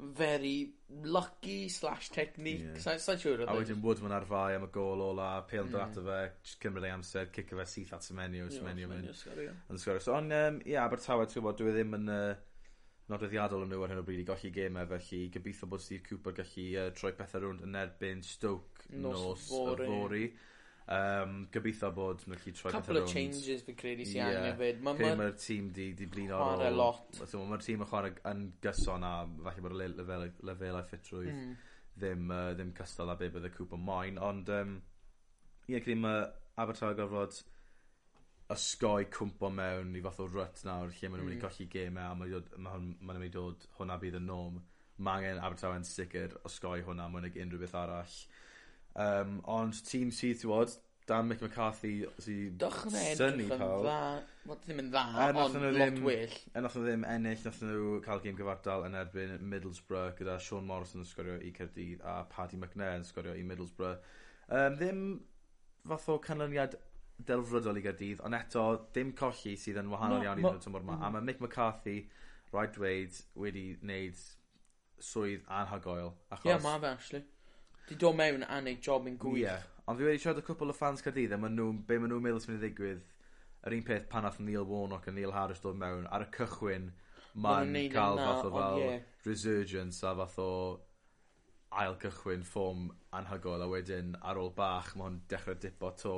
[0.00, 2.64] very lucky slash technique.
[2.64, 2.82] Yeah.
[2.82, 3.44] Sa'n sa siŵr.
[3.46, 5.72] A wedyn Woodman ar fai am y gol ola, pale mm.
[5.74, 6.20] drat o fe,
[6.62, 9.10] cymryd ei amser, cicio fe syth at Semenio, Semenio mynd.
[9.12, 10.02] Yn sgorio.
[10.02, 12.30] So, ond, um, ie, yeah, Abertawe, ti'n gwybod, dwi e ddim yn uh,
[13.12, 16.36] nodweddiadol yn nhw ar hyn o bryd i golli gemau, felly gobeithio bod Steve Cooper
[16.40, 20.24] gallu uh, troi pethau rownd yn erbyn Stoke nos, nos y fori.
[20.90, 24.80] Um, gobeithio bod nhw'n gallu troi Couple of changes fi'n credu sy'n angen fyd.
[24.86, 26.74] Mae'r ma, ma tîm di, di blin o'r ôl.
[26.74, 27.20] lot.
[27.20, 29.12] Mae'r tîm yn chwarae yn gyson a
[29.44, 31.54] falle bod y lefelau lefel ffitrwydd mm.
[31.94, 34.18] ddim, uh, ddim cystal a be bydd y cwp yn moyn.
[34.30, 34.74] Ond um,
[35.68, 36.26] ie, credu mae
[36.60, 37.38] Abertawe gorfod
[38.50, 41.44] ysgoi cwmpo mewn i fath o rut nawr lle maen nhw'n mynd i hmm.
[41.46, 42.32] golli gemau a maen
[42.66, 44.58] nhw'n mynd i dod hwnna bydd y norm.
[45.00, 48.16] Mae angen Abertawe yn sicr osgoi hwnna, mwyn ag unrhyw beth arall.
[48.98, 50.72] Um, ond tîm sydd ti'n bod,
[51.10, 53.96] dan Mick McCarthy sydd Dychmyg yn dda.
[54.46, 56.36] Wel ddim yn dda er ond lot ddim, well.
[56.54, 60.68] Er nath nhw ddim ennill nath nhw cael gêm gyfartal yn erbyn Middlesbrough gyda Sean
[60.68, 63.98] Morrison yn sgorio i Cerdydd a Paddy McNair yn sgorio i Middlesbrough.
[64.50, 65.02] Um, ddim
[65.88, 66.76] fath o canlyniad
[67.26, 70.84] delfrydol i Gerdydd, ond eto dim colli sydd yn wahanol ma, iawn i'n y tymor
[70.84, 70.96] yma.
[70.96, 71.06] M-hm.
[71.06, 71.96] A mae Mick McCarthy
[72.52, 74.22] rhaid dweud wedi wneud
[75.00, 76.14] swydd anhygoel.
[76.30, 77.24] Ie, yeah, mae fe, actually.
[77.88, 79.40] Di dod mewn a neud job yn gwych.
[79.40, 79.64] Ie, yeah.
[79.86, 82.26] ond fi wedi siarad â cwpl o fans Cadydd a maen nhw, be maen nhw'n
[82.26, 83.00] meddwl sy'n mynd i ddigwydd,
[83.66, 86.92] yr un peth pan ath Neil Warnock a Neil Harris dod mewn, ar y cychwyn,
[87.34, 89.10] ma'n Ma cael fath o fel yeah.
[89.26, 90.52] resurgence a fath o
[91.80, 96.14] ail cychwyn ffom anhygoel a wedyn ar ôl bach mae hwn dechrau dipo to.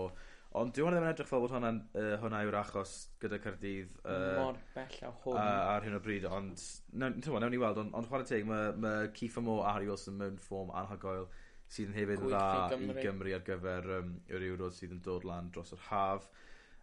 [0.61, 3.93] Ond dwi'n ddim yn edrych fel bod hwnna, uh, hwnna yw'r achos gyda Cardydd.
[4.05, 5.37] Uh, Mor bell a hwn.
[5.37, 6.65] Uh, ar hyn o bryd, ond...
[6.93, 10.19] Nawn, nawn ni weld, ond ond chwarae teg, mae ma Keith Amo a Harry Wilson
[10.21, 11.25] mewn ffom anhygoel
[11.73, 12.95] sydd yn hefyd yn dda Gymru.
[12.95, 16.29] i Gymru ar gyfer um, yr Euros sydd yn dod lan dros yr haf.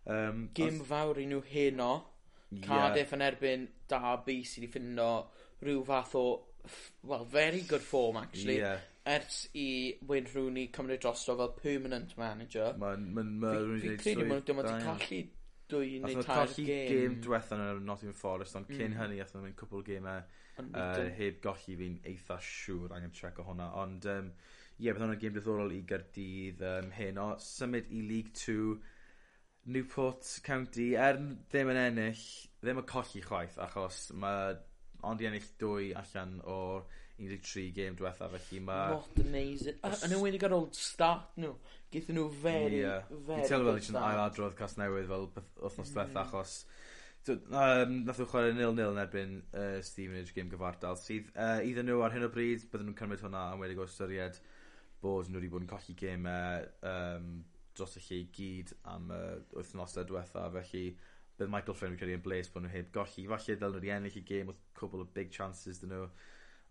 [0.10, 0.88] Um, Gym os...
[0.90, 1.92] fawr i nhw heno.
[2.50, 2.66] Yeah.
[2.66, 5.10] Cardiff yn erbyn Derby sydd wedi ffinno
[5.62, 6.24] rhyw fath o,
[7.04, 8.58] well, very good form actually.
[8.58, 8.86] Yeah.
[9.10, 12.74] Ers i Wayne Rooney cymryd drosto fel permanent manager.
[12.78, 13.06] Mae'n...
[13.14, 13.84] ma, ma, Mae'n...
[13.84, 15.22] Fi'n credu maen nhw ddim wedi colli
[15.70, 16.86] dwy neu tair gêm.
[16.90, 19.00] gêm diwetha yn Nottingham Forest, ond cyn mm.
[19.00, 20.24] hynny athyn nhw'n cwpl gêmau
[20.66, 23.70] uh, heb golli fi'n eitha siŵr angen check o hwnna.
[23.84, 24.32] Ond um,
[24.80, 27.34] ie, bydd hwnna'n gêm diddorol i Gardydd um, heno.
[27.44, 28.78] Symud i League 2,
[29.76, 32.24] Newport County, er ddim yn ennill,
[32.64, 34.56] ddim yn colli chwaith, achos mae
[35.08, 36.88] ond i ennill dwy allan o'r
[37.20, 38.94] 13 game diwetha, felly mae...
[38.96, 39.82] Not amazing.
[39.84, 41.52] Yn ymwneud ar ôl start nhw,
[41.92, 43.10] geithio nhw very, yeah.
[43.12, 43.42] very...
[43.42, 46.22] Ti'n teimlo fel eisiau'n ailadrodd cas newydd fel wythnos diwetha, mm.
[46.24, 46.56] achos...
[47.30, 52.00] Um, nath nhw chwarae 0-0 yn erbyn uh, Stevenage game gyfartal, sydd uh, iddyn nhw
[52.06, 54.40] ar hyn o bryd bydden nhw'n cymryd hwnna am wedi go ystyried
[55.04, 56.36] bod nhw wedi bod yn colli geme
[56.90, 57.32] um,
[57.78, 59.22] dros y lle i gyd am y
[59.56, 60.84] wythnose dwetha felly
[61.40, 63.26] bydd Michael Flynn fi'n credu yn bles bod nhw heb golli.
[63.32, 66.08] Falle ddylen nhw wedi ennill i gêm wrth couple of big chances 'dyn nhw.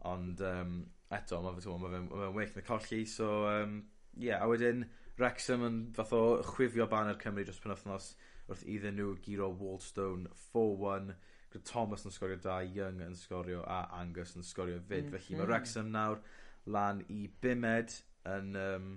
[0.09, 0.75] Ond um,
[1.15, 3.05] eto ma' fe ma' fe ma' fe'n well na colli.
[3.09, 3.79] So um,
[4.17, 4.85] yeah, a wedyn
[5.19, 8.13] Wrexham yn fath o chwifio baner Cymru dros penwthnos
[8.49, 11.11] wrth iddyn nhw giro Walstone 4-1
[11.53, 15.09] gyda Thomas yn sgorio da, Young yn sgorio a Angus yn sgorio 'fyd.
[15.09, 15.17] Mm -hmm.
[15.17, 16.23] Felly mae Wrexham nawr
[16.69, 18.91] lan i bimed yn Um,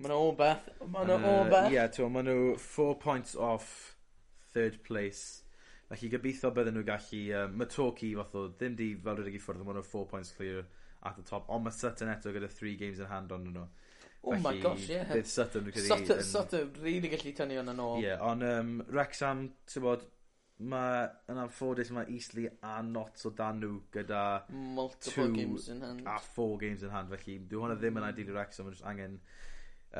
[0.00, 1.70] Mae nhw o beth Mae nhw o beth.
[1.74, 3.96] Ie t'mo' ma' nhw four points off
[4.54, 5.42] third place
[5.90, 9.42] felly gobeithio bydden nhw gallu Um, mae Torquay fath o ddim 'di fel rydych i
[9.42, 10.64] ffwrdd mae nhw four points clear
[11.02, 13.66] at the top Ond mae Sutton eto gyda three games in hand ond nhw.
[14.22, 15.00] Oh my gosh ie.
[15.08, 16.06] Bydd Sutton fi'n credu yn...
[16.06, 18.00] Sutton Sutton rili gallu tynnu wnna nôl.
[18.02, 20.04] Ie yeah, ond um, yym ti'n bod,
[20.60, 26.02] mae yn anffodus mae Eastleigh a Notts o dan nhw gyda multiple games in hand.
[26.06, 29.16] a four games in hand felly dwi hwnna ddim yn ideal i Wrexham mae angen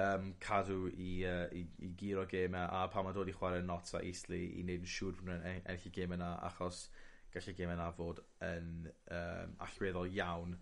[0.02, 3.94] um, cadw i, uh, i, i giro gemau a pan mae dod i chwarae not
[3.96, 6.84] a Eastleigh i wneud yn siŵr bod nhw'n ennill i gemau yna achos
[7.32, 8.70] gallai gemau yna fod yn
[9.16, 10.56] um, allweddol iawn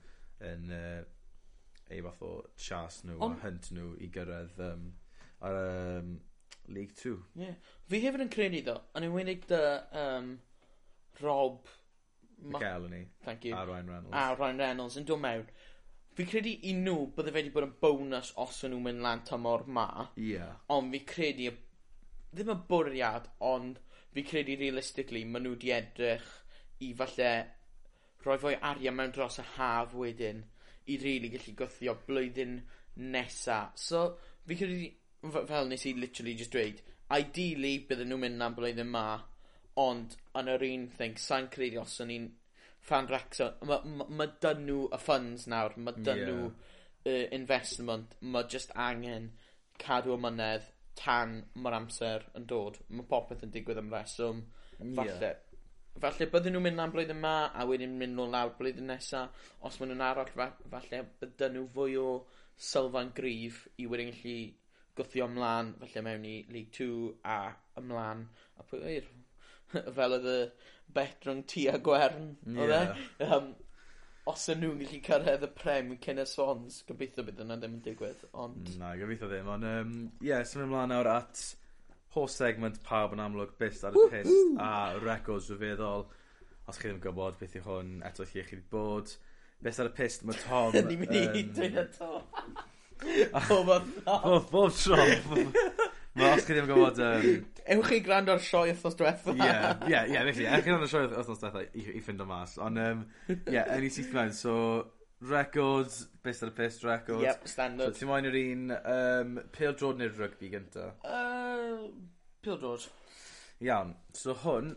[0.53, 1.03] yn uh,
[1.91, 2.33] ei fath o
[2.69, 3.39] chas nhw Ond...
[3.39, 4.89] a hynt nhw i gyrraedd um,
[5.49, 6.17] ar um,
[6.75, 7.17] League 2.
[7.41, 7.55] Ie.
[7.89, 9.65] Fi hefyd yn credu ddo, yn ymwneud dy
[10.03, 10.31] um,
[11.23, 11.75] Rob...
[12.39, 13.09] McElhenney.
[13.25, 13.57] Thank you.
[13.57, 14.15] A Ryan Reynolds.
[14.15, 15.49] A Ryan Reynolds yn dod mewn.
[16.19, 19.25] Fi credu i nhw bydde fe wedi bod yn bonus os o'n nhw'n mynd lan
[19.27, 19.89] tymor ma.
[20.15, 20.33] Ie.
[20.37, 20.55] Yeah.
[20.75, 21.53] Ond fi credu,
[22.33, 23.81] ddim y bwriad, ond
[24.15, 26.31] fi credu realistically maen nhw wedi edrych
[26.87, 27.33] i falle
[28.25, 30.45] rhoi fwy arian mewn dros y haf wedyn
[30.89, 32.55] i rili really gallu gwythio blwyddyn
[33.15, 33.59] nesa.
[33.75, 34.05] So,
[34.47, 34.89] fi credu
[35.23, 39.07] fel nes i literally just dweud, ideally bydden nhw'n mynd am blwyddyn ma,
[39.79, 42.29] ond yn yr un thing, sa'n credu os o'n i'n
[42.89, 46.31] fan Wrexham, mae ma, ma dyn nhw y funds nawr, mae dyn yeah.
[46.31, 49.33] nhw uh, investment, mae just angen
[49.83, 52.79] cadw y mynedd tan mae'r amser yn dod.
[52.91, 54.43] Mae popeth yn digwydd am reswm,
[54.81, 55.19] falle.
[55.23, 55.45] Yeah.
[55.99, 59.51] Falle bydden nhw'n mynd am blwyddyn yma, a wedyn mynd nôl lawr blwyddyn nesaf.
[59.67, 60.33] Os maen nhw'n arall,
[60.75, 62.09] falle bydden nhw fwy o
[62.69, 64.39] sylfaen gryf i wedyn gallu
[64.99, 66.91] gwthio ymlaen falle mewn i League 2
[67.37, 67.39] a
[67.81, 68.27] ymlaen
[68.59, 69.85] a pwy wyr e?
[69.97, 70.41] fel oedd y
[70.97, 72.85] bet rhwng tu a gwern oedd e?
[73.29, 73.55] Um,
[74.29, 77.85] os ydyn nhw'n gallu cyrraedd y prem cyn y Swans, gobeithio bydd yna ddim yn
[77.85, 78.75] digwydd, ond...
[78.81, 79.65] Na, gobeithio ddim, ond...
[79.65, 81.45] Ie, um, yeah, symud ymlaen nawr at
[82.15, 84.73] holl segment pawb yn amlwg byst ar y pist a
[85.05, 86.07] records rhyfeddol.
[86.69, 89.15] Os chi ddim yn gwybod beth i hwn, eto chi eich bod.
[89.65, 90.77] Byst ar y pist, mae Tom...
[90.91, 92.11] Ni'n mynd i dweud eto.
[93.49, 94.51] Bob wthnos.
[94.53, 94.97] Bob tro.
[96.19, 97.01] Wel, os chi ddim yn gwybod...
[97.05, 97.47] Um...
[97.69, 99.35] Ewch chi grand o'r sioe wrthnos diwetha.
[99.37, 99.49] Ie,
[99.93, 102.57] ie, ie, felly, ewch chi grand o'r sioe wrthnos diwetha i, i ffind o mas.
[102.65, 104.55] Ond, um, ie, yeah, yn i syth mewn, so,
[105.31, 107.27] records, best ar y pist, records.
[107.27, 107.93] Yep, standard.
[107.93, 110.89] So, ti'n moyn yr un, um, pil drod neu'r rygbi gynta?
[111.07, 111.87] Uh,
[112.43, 112.89] pil drod.
[113.63, 114.75] Iawn, so hwn,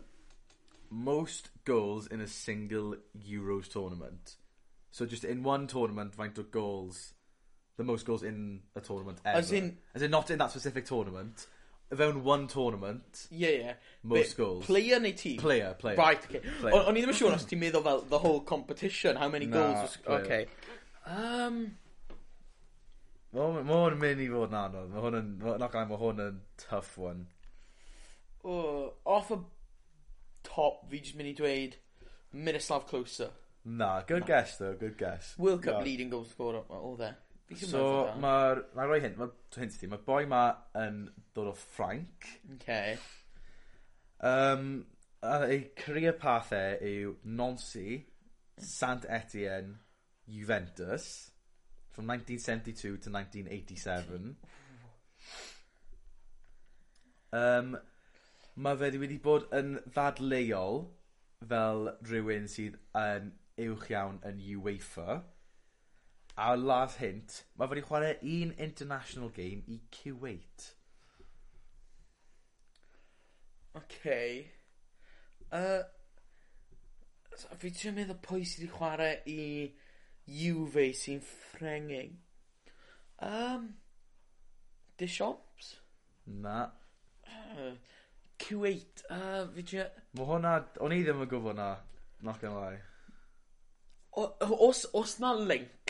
[0.92, 4.36] most goals in a single Euros tournament.
[4.92, 7.14] So, just in one tournament, faint o goals
[7.76, 9.38] the most goals in a tournament ever.
[9.38, 9.76] As in...
[9.94, 11.46] As in not in that specific tournament.
[11.94, 13.26] Fewn one tournament...
[13.30, 13.72] Yeah, yeah.
[14.02, 14.66] Most Be, goals.
[14.66, 15.38] Player neu tîm?
[15.38, 15.96] Player, player.
[15.96, 16.40] Right, okay.
[16.60, 16.74] Player.
[16.74, 19.46] O, o'n i ddim yn siŵr os ti'n meddwl fel the whole competition, how many
[19.46, 19.98] goals...
[20.06, 20.22] Was...
[20.22, 20.46] Okay.
[21.04, 21.62] Um...
[23.32, 24.88] Mae hwn yn mynd i fod yn anodd.
[24.92, 25.28] Mae hwn yn...
[25.60, 27.26] Nac mae hwn yn tough one.
[28.44, 29.38] Uh, off y
[30.48, 31.76] top, fi jyst mynd i dweud
[32.32, 33.28] Miroslav Klose.
[33.64, 34.26] Na, good Na.
[34.26, 35.34] guess though, good guess.
[35.38, 35.84] World Cup yeah.
[35.84, 37.16] leading goal scorer, all there.
[37.60, 37.84] So
[38.22, 38.64] mae'r...
[38.76, 39.18] Mae'n rhoi hyn.
[39.20, 39.90] Mae'n hyn ti.
[39.90, 40.44] Mae'r boi 'ma
[40.82, 41.04] yn
[41.36, 42.30] dod o Ffrainc.
[42.56, 42.80] Oce.
[44.22, 44.72] Yym
[45.22, 48.00] a ei career path e yw Nancy,
[48.58, 49.76] Saint-Etienne,
[50.26, 51.30] Juventus
[51.90, 54.36] from 1972 to 1987.
[57.32, 57.76] um,
[58.56, 60.82] mae fe wedi bod yn ddadleuol
[61.48, 63.30] fel rhywun sydd yn
[63.66, 65.20] uwch iawn yn UEFA.
[66.36, 70.70] A last hint, mae fe 'di chware un international game i Kuwait.
[73.76, 74.16] Oce
[75.52, 75.82] Uh,
[77.60, 79.42] fi ti'n meddwl pwy sydd wedi chwarae i
[80.32, 82.14] Juve sy'n Ffrengig.
[83.20, 83.66] Um,
[84.96, 85.74] Dishops?
[86.24, 86.70] Na.
[87.26, 87.74] Uh,
[88.40, 90.00] Kuwait Uh, fi ti'n...
[90.16, 90.54] Mae hwnna...
[90.80, 91.68] O'n i ddim yn gwybod 'na.
[92.24, 92.80] Not gonna lie.
[94.16, 94.32] O-
[94.70, 95.81] o's o's 'na link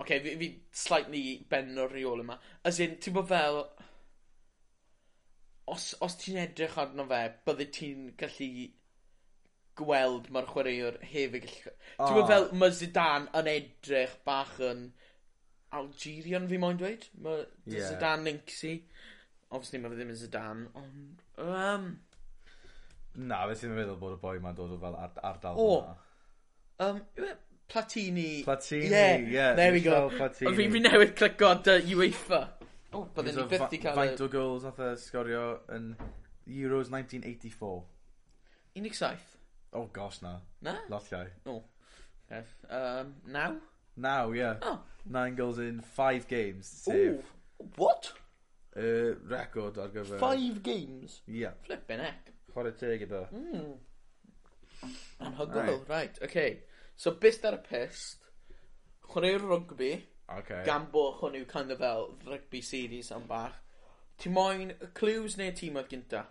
[0.00, 2.38] okay, fi, fi slightly ben o'r reol yma.
[2.66, 3.62] As in, ti'n bod fel...
[5.70, 8.66] Os, os ti'n edrych arno fe, bydde ti'n gallu
[9.80, 11.74] gweld mae'r chwaraewr hefyd gallu...
[11.98, 12.08] Oh.
[12.08, 14.88] Ti'n bod fel, mae Zidane yn edrych bach yn
[15.78, 17.06] Algerian fi moyn dweud.
[17.22, 17.86] Mae yeah.
[17.86, 18.76] Zidane links i.
[19.50, 21.26] Obviously mae fe ddim yn Zidane, ond...
[21.44, 21.90] Um...
[23.20, 25.94] Na, fe ti'n meddwl bod y boi ma'n dod o fel ardal o, yna.
[26.80, 27.00] Um,
[27.70, 28.44] Platini.
[28.44, 29.16] Platini, yeah.
[29.16, 30.10] Yeah, there we go.
[30.10, 30.56] Platini.
[30.56, 32.40] Fi, fi newydd clico dy UEFA.
[32.92, 33.98] O, byddwn ni byth i cael...
[33.98, 35.44] Faint o gols nath e sgorio
[35.76, 35.92] yn
[36.50, 37.84] Euros 1984?
[38.74, 39.28] 17.
[39.78, 40.40] Oh gosh na.
[40.66, 40.74] Na?
[40.90, 41.28] Lot iau.
[41.46, 41.60] O.
[41.60, 42.42] Oh.
[42.70, 43.56] Um, now?
[43.96, 44.56] Now, yeah.
[44.62, 44.80] Oh.
[45.04, 46.66] Nine goals in five games.
[46.66, 47.22] Save.
[47.22, 47.68] Ooh.
[47.76, 48.12] What?
[48.76, 50.18] Uh, record ar gyfer...
[50.18, 51.20] Five games?
[51.26, 51.54] Yeah.
[51.66, 52.32] Flippin' heck.
[52.54, 53.26] Chwarae teg iddo.
[53.34, 53.78] Mm.
[55.20, 56.18] Anhygol, right, right.
[56.22, 56.58] okay.
[57.00, 58.26] So byst ar y pist,
[59.08, 59.94] chwaraewr rugby,
[60.28, 60.58] okay.
[60.66, 63.54] gan bo hwn yw kind of fel rugby series am bach,
[64.20, 66.26] ti moyn y clues neu tîm oedd gynta?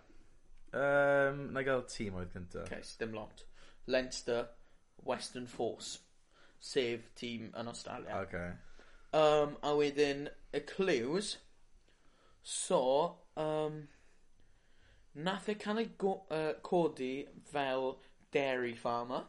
[0.70, 2.68] Um, na gael tîm oedd gynta.
[2.68, 3.42] Okay, dim lot.
[3.90, 4.44] Leinster,
[5.10, 6.04] Western Force,
[6.62, 8.22] sef tîm yn Australia.
[8.28, 8.52] Okay.
[9.18, 11.32] Um, a wedyn y clues,
[12.44, 12.84] so,
[13.42, 13.82] um,
[15.18, 17.14] nath e cael ei uh, codi
[17.50, 17.96] fel
[18.30, 19.26] dairy farmer.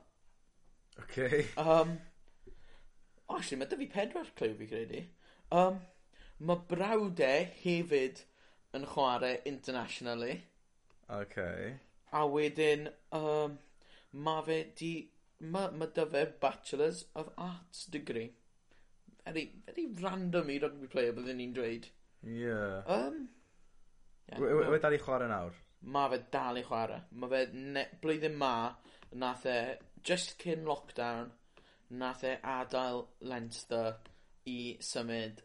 [1.05, 1.47] Okay.
[1.57, 1.99] Um,
[3.29, 5.05] actually mae 'dy fi pedwar clyw fi credu.
[5.61, 5.81] Um,
[6.39, 8.25] mae brawdau hefyd
[8.77, 10.41] yn chwarae internationally.
[11.11, 11.79] Okay.
[12.15, 13.59] A wedyn um,
[14.13, 14.93] mae fe 'di
[15.41, 18.31] Mae ma' 'dy fe Bachelors of Arts degree.
[19.25, 21.87] Very very random i rugby player byddwn ni'n dweud.
[22.21, 22.83] Yeah.
[22.97, 23.23] Um,
[24.29, 24.43] yeah.
[24.45, 25.57] yw dal i chwarae nawr?
[25.95, 27.01] Mae fe dal i chwarae.
[27.17, 28.53] Ma' fe ne- blwyddyn 'ma
[29.23, 29.57] nath e
[30.03, 31.31] just cyn lockdown
[31.91, 33.95] nath e adael Leinster
[34.47, 35.43] i symud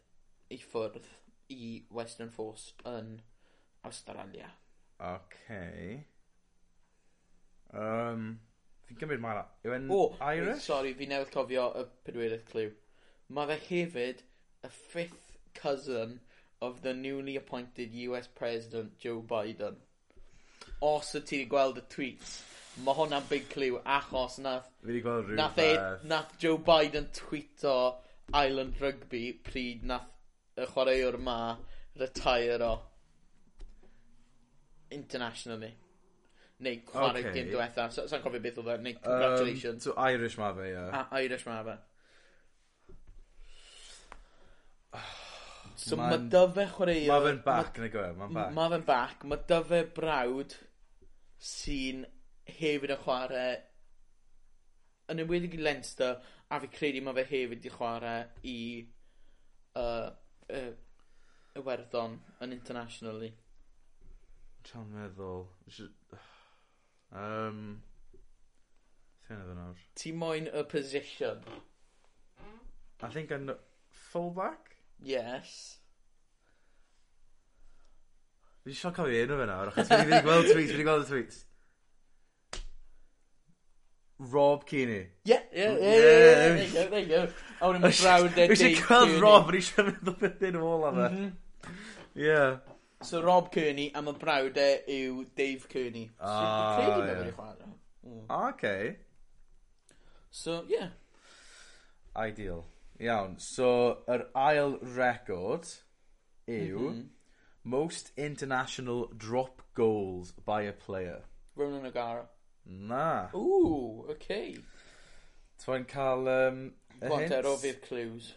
[0.54, 1.08] i ffwrdd
[1.54, 3.16] i Western Force yn
[3.84, 4.50] Australia.
[4.98, 6.04] Okay.
[7.74, 8.38] Um,
[8.86, 10.64] fi'n cymryd mae yw e'n oh, Irish?
[10.66, 12.72] Sorry, fi newydd cofio y pedwyrydd clyw.
[13.36, 14.22] Mae fe hefyd
[14.66, 16.20] y fifth cousin
[16.60, 19.76] of the newly appointed US President Joe Biden.
[20.80, 22.38] Os y ti gweld y tweets,
[22.84, 24.66] Mae hwnna'n big clue achos nath...
[24.82, 25.38] Fi wedi gweld rhywbeth.
[25.38, 27.76] Nath, e, nath Joe Biden tweeto
[28.34, 30.12] Island Rugby pryd nath
[30.60, 31.38] y chwaraewr ma
[31.96, 32.74] retire o
[34.92, 35.72] internationally.
[36.64, 37.32] Neu chwarae okay.
[37.34, 37.86] gym diwetha.
[37.92, 38.76] Sa'n so, cofio beth oedd e.
[38.84, 39.80] Neu congratulations.
[39.80, 40.74] Um, so Irish ma fe, ie.
[40.74, 41.06] Yeah.
[41.22, 41.78] Irish ma fe.
[45.80, 47.08] So mae dyfe chwaraewr...
[47.08, 48.52] Mae fe'n back, neu gwe, mae'n back.
[48.56, 49.24] Mae fe'n bac.
[49.32, 50.56] Mae dyfe brawd
[51.52, 52.04] sy'n
[52.46, 53.54] hefyd yn chwarae
[55.12, 56.18] yn ymwedig i Leinster
[56.50, 58.58] a fi credu mae fe hefyd i chwarae i
[59.78, 60.10] uh,
[60.58, 60.72] uh,
[61.56, 63.30] Iwerddon yn internationally.
[64.66, 65.46] Tra'n meddwl.
[67.16, 67.62] Um,
[69.26, 69.86] Ti'n meddwl nawr.
[69.98, 71.42] Ti moyn y position?
[73.02, 73.54] I think yn
[74.10, 74.76] fullback?
[75.02, 75.56] Yes.
[78.64, 81.06] Fi eisiau cofio un o fe nawr, achos fi wedi gweld tweets, fi wedi gweld
[81.06, 81.45] y tweets.
[84.18, 85.08] Rob Keeney.
[85.24, 87.28] Yeah, yeah, yeah, yeah, yeah, There you go there you go.
[87.60, 89.14] A wedyn ma' brawd e Dave Cooney.
[89.14, 91.08] Fi Rob yn siarad am y peth ola fe.
[91.08, 91.32] M-hm.
[92.16, 92.38] Ie.
[93.02, 96.06] So Rob Kearney a ma' brawd e yw Dave Kearney.
[96.20, 96.86] O ah, ie.
[96.86, 97.02] Yeah.
[97.02, 97.34] credu
[98.30, 98.96] ma' fe'n
[100.30, 100.88] So yeah.
[102.16, 102.64] Ideal.
[103.00, 103.68] Iawn so
[104.08, 105.68] yr ail record
[106.46, 106.78] yw...
[106.78, 107.04] mm -hmm.
[107.66, 111.24] Most international drop goals by a player.
[111.56, 112.28] Ronan O'Gara.
[112.66, 113.28] Na.
[113.34, 114.56] Ooh, okay.
[115.62, 116.60] T'mod cael um,
[117.00, 117.48] y hint.
[117.62, 118.34] fi'r clues.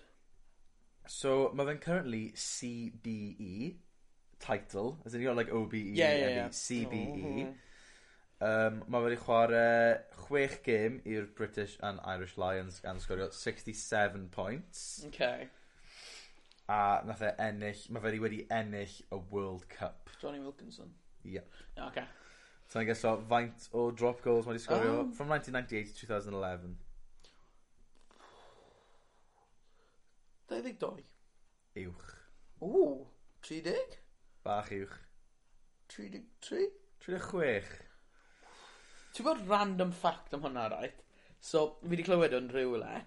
[1.09, 3.73] So mae fe'n currently CBE
[4.39, 6.47] title as in you know like OBE yeah, yeah, yeah.
[6.49, 7.53] CBE.
[8.39, 14.29] Um, mae wedi chwarae chwech gêm i'r British and Irish Lions gan sgorio sixty seven
[14.29, 15.03] points.
[15.09, 15.49] Okay.
[16.69, 20.13] A nath e ennill mae wedi wedi ennill y World Cup.
[20.21, 20.93] Johnny Wilkinson?
[21.25, 21.39] Ie.
[21.39, 21.89] Yeah.
[21.89, 22.05] Okay.
[22.69, 25.05] So Sa'n gesio faint o drop goals mae wedi sgorio oh.
[25.17, 26.75] from 1998 to 2011.
[30.49, 30.89] 22.
[31.81, 32.11] Uwch.
[32.61, 33.07] O,
[33.47, 33.73] 30?
[34.45, 34.93] Bach uwch.
[35.95, 36.69] 33?
[37.07, 37.73] 36.
[39.17, 41.01] Ti'n bod random fact am hwnna, right?
[41.41, 43.01] So, fi wedi clywed o'n rhywle.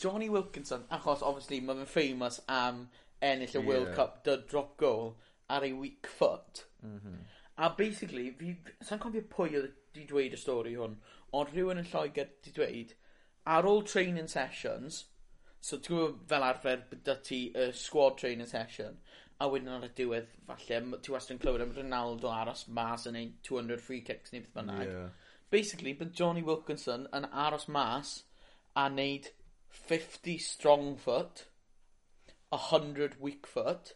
[0.00, 2.86] Johnny Wilkinson, achos, obviously, mae fe'n famous am
[3.20, 3.68] ennill y yeah.
[3.68, 5.18] World Cup, dy drop goal,
[5.52, 6.64] ar ei weak foot.
[6.80, 7.33] Mm -hmm.
[7.56, 8.56] A basically, fi...
[8.82, 10.96] Sa'n cofio pwy oedd 'di dweud y stori hwn,
[11.38, 12.94] ond rhywun yn Lloegr 'di dweud,
[13.56, 15.04] ar ôl training sessions,
[15.60, 18.98] so ti'n gwybod fel arfer bod ti y squad training session,
[19.38, 23.18] a wedyn ar y diwedd, falle, ti wastad yn clywed am Ronaldo aros mas yn
[23.20, 24.84] ein 200 free kicks neu beth bynnag.
[24.90, 25.08] Yeah.
[25.54, 28.16] Basically, bydd Johnny Wilkinson yn aros mas
[28.74, 29.30] a wneud
[29.74, 31.46] 50 strong foot,
[32.54, 33.94] 100 weak foot,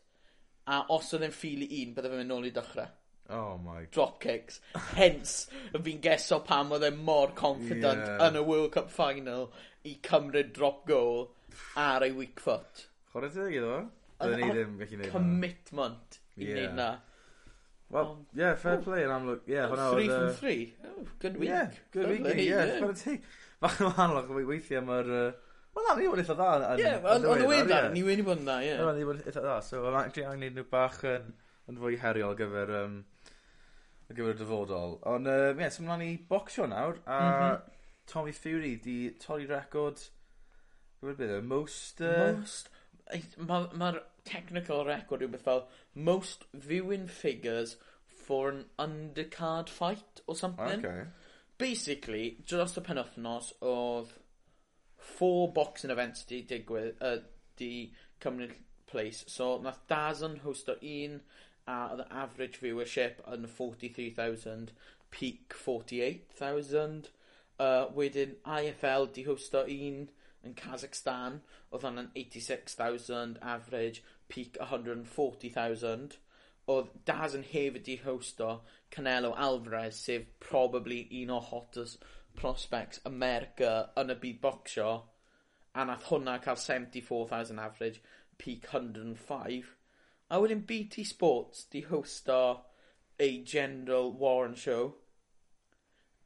[0.66, 2.90] a os oedd e'n ffili un, bydde fe'n mynd nôl i dechrau.
[3.29, 3.81] Oh my...
[3.81, 3.91] god.
[3.93, 4.61] Drop kicks.
[4.97, 8.23] Hence, fi'n geso pam oedd e mor confident yeah.
[8.29, 9.51] yn y World Cup final
[9.88, 11.29] i cymryd drop goal
[11.77, 12.87] ar ei weak foot.
[13.12, 13.83] Chwarae teg iddo fo.
[14.19, 16.62] Oedden ni ddim gallu neud Commitment i yeah.
[16.62, 16.88] neud na.
[17.88, 18.85] Well, yeah, fair oh.
[18.85, 19.45] play yn amlwg.
[19.49, 20.73] Yeah, oh, three from uh, three.
[20.85, 21.53] Oh, good week.
[21.53, 22.27] Yeah, good week.
[22.45, 23.29] Yeah, chwarae teg.
[23.59, 25.12] Fach yn wahanol, weithiau mae'r...
[25.77, 26.75] Wel, na, ni wedi eitha dda.
[26.81, 28.75] Ie, ond y wedi ni wedi bod yn dda, ie.
[28.97, 31.33] Ni wedi eitha dda, so mae'n actually angen neud nhw bach yn,
[31.71, 32.99] yn fwy heriol gyfer um,
[34.09, 34.97] ar gyfer y dyfodol.
[35.09, 37.75] Ond, uh, ie, yeah, so mlaen i bocsio nawr, a mm -hmm.
[38.09, 40.01] Tommy Fury di torri record,
[41.03, 42.01] rhywbeth bydd e, most...
[42.01, 42.33] Uh...
[42.38, 42.71] Most...
[43.38, 43.92] Mae'r ma,
[44.25, 50.85] technical record rhywbeth fel most viewing figures for an undercard fight or something.
[50.85, 51.04] Okay.
[51.59, 54.13] Basically, just y penwthnos oedd
[55.19, 57.19] four boxing events di digwydd, uh,
[57.56, 58.54] di cymryd
[58.87, 59.25] place.
[59.27, 61.21] So, nath Dazn o un,
[61.75, 64.73] a oedd average viewership yn forty three thousand
[65.10, 67.10] peak 48,000.
[67.58, 70.02] Uh, wedyn IFL 'di hwsto un
[70.46, 71.40] yn Kazakhstan
[71.73, 76.19] oedd hwnna'n eighty six thousand average peak 140,000.
[76.69, 78.50] Oedd Daz yn hefyd 'di hosto
[78.94, 82.04] Canelo Alvarez sef probably un o hottest
[82.38, 84.92] prospects America yn y byd bocsio
[85.75, 88.02] a nath hwnna cael 74,000 average
[88.38, 89.75] peak hundred and five.
[90.31, 92.64] A wedyn BT Sports 'di hosto
[93.18, 94.94] a general Warren show.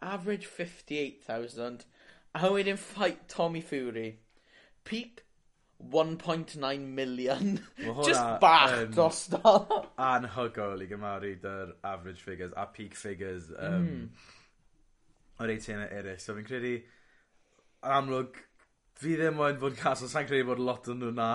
[0.01, 1.85] Average fifty eight thousand.
[2.35, 4.19] A wedyn fight Tommy Fury.
[4.85, 5.25] Peak
[5.79, 7.61] one point nine million.
[8.05, 9.87] Just bach um, drosto.
[9.99, 14.09] anhygol i gymaru dy'r average figures a peak figures um, mm.
[15.43, 16.21] o'r eitena eraill.
[16.23, 16.77] So fi'n credu,
[17.99, 18.39] amlwg,
[19.03, 21.33] fi ddim moyn fod cas, ond sa'n credu bod lot o'n nhw na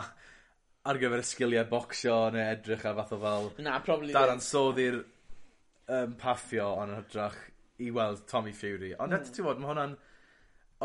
[0.88, 3.50] ar gyfer y sgiliau bocsio neu edrych a fath o fel...
[3.66, 7.38] Na, probably dadansoddi'r um, paffio ond yn hytrach
[7.84, 8.94] i weld Tommy Fury.
[8.96, 9.32] Ond mm.
[9.36, 9.96] ti'n bod, mae hwnna'n...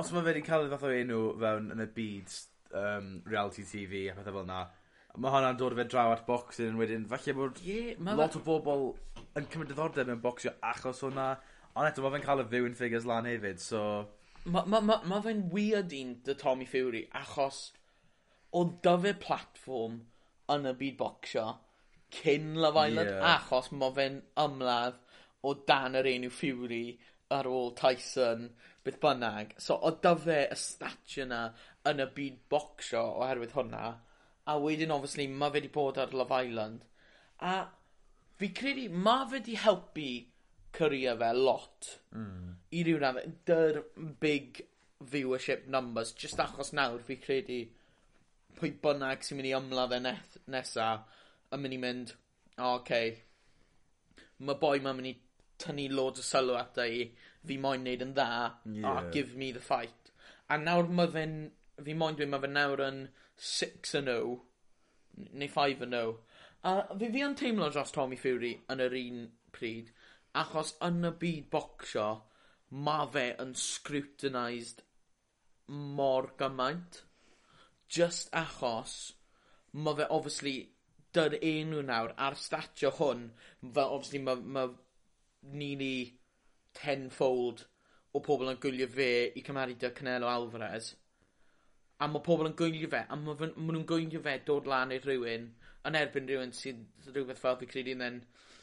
[0.00, 2.36] Os mae fe wedi cael ei fath o enw fewn yn y byd
[2.72, 4.62] um, reality TV a pethau fel yna,
[5.20, 8.86] mae hwnna'n dod fe draw at boxing wedyn, falle bod yeah, lot o bobl
[9.36, 11.34] yn cymryd diddordeb mewn bocsio achos hwnna.
[11.76, 13.84] Ond eto, mae fe'n cael y viewing figures lan hefyd, so...
[14.42, 17.68] Mae ma, ma, ma fe'n weird un, dy Tommy Fury, achos
[18.60, 20.00] Odd dyfu platform
[20.52, 21.46] yn y byd bocsio
[22.12, 23.14] cyn Love Island...
[23.14, 23.36] yeah.
[23.36, 25.00] ...achos mae fe'n ymladd
[25.42, 26.84] o dan yr enw Fury
[27.32, 28.50] ar ôl Tyson
[28.84, 31.42] beth bynnag so odd dyfu y stature yna
[31.90, 33.84] yn y byd bocsio oherwydd hwnna
[34.52, 36.84] a wedyn obviously mae fe wedi bod ar Love Island
[37.52, 37.54] a
[38.42, 40.10] fi credu mae fe wedi helpu
[40.76, 41.88] cyrïer fe lot.
[42.16, 42.56] Mm.
[42.72, 43.80] I ryw radde 'dy'r
[44.20, 44.62] big
[45.12, 47.60] viewership numbers just achos nawr fi credu
[48.58, 50.00] pwy bynnag sy'n mynd i ymladd e
[50.54, 50.88] nesa
[51.54, 52.14] yn mynd i mynd
[52.58, 53.14] o okay,
[54.46, 55.16] mae boi 'ma mynd i
[55.62, 57.08] tynnu loads o sylw ata e i
[57.48, 58.30] fi moyn neud yn dda.
[58.64, 58.88] yeah.
[58.90, 60.12] oh, give me the fight.
[60.48, 61.36] A nawr mae fe'n
[61.84, 63.02] fi moyn dweud mae fe nawr yn
[63.52, 64.34] 6 yn oh
[65.32, 66.12] neu 5 yn oh
[66.70, 69.22] a fi fi yn teimlo dros Tommy Fury yn yr un
[69.56, 69.90] pryd
[70.42, 72.08] achos yn y byd bocsio
[72.88, 74.84] mae fe yn scrutinised
[75.98, 77.02] mor gymaint
[77.96, 78.94] just achos
[79.72, 80.54] mae fe obviously
[81.16, 83.28] 'dy'r enw nawr a'r statio hwn
[83.62, 84.68] fel obviously mae ma'
[85.62, 85.94] nearly
[86.78, 87.66] ten-fold
[88.16, 90.92] o pobl yn gwylio fe i cymaru dy Canelo Alvarez.
[92.02, 95.00] A mae pobl yn gwylio fe a mae ma' nhw'n gwylio fe dod lan i
[95.00, 95.48] rhywun
[95.88, 98.20] yn erbyn rhywun sydd rhywbeth fel fi credu yn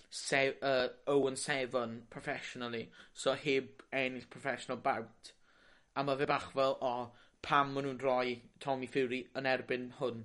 [0.09, 2.89] sef- uh, o and seven professionally.
[3.13, 5.33] So heb ennill professional bout.
[5.95, 7.09] A mae fe bach fel o oh,
[7.45, 10.23] pam maen nhw'n rhoi Tommy Fury yn erbyn hwn,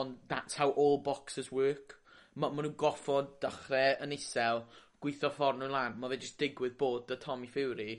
[0.00, 1.96] ond that's how all boxers work.
[2.34, 4.64] Ma' maen nhw'n goffod dechrau yn isel,
[5.02, 7.94] gwitho ffordd nhw'n lan, Mae fe jyst digwydd bod 'da Tommy Fury,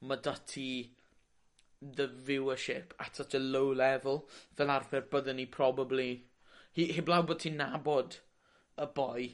[0.00, 0.70] mae 'da ti
[1.80, 6.10] the viewership at such a low level, fel arfer byddwn ni probably,
[6.76, 8.18] hi- heblaw bod ti'n nabod
[8.76, 9.30] y boi,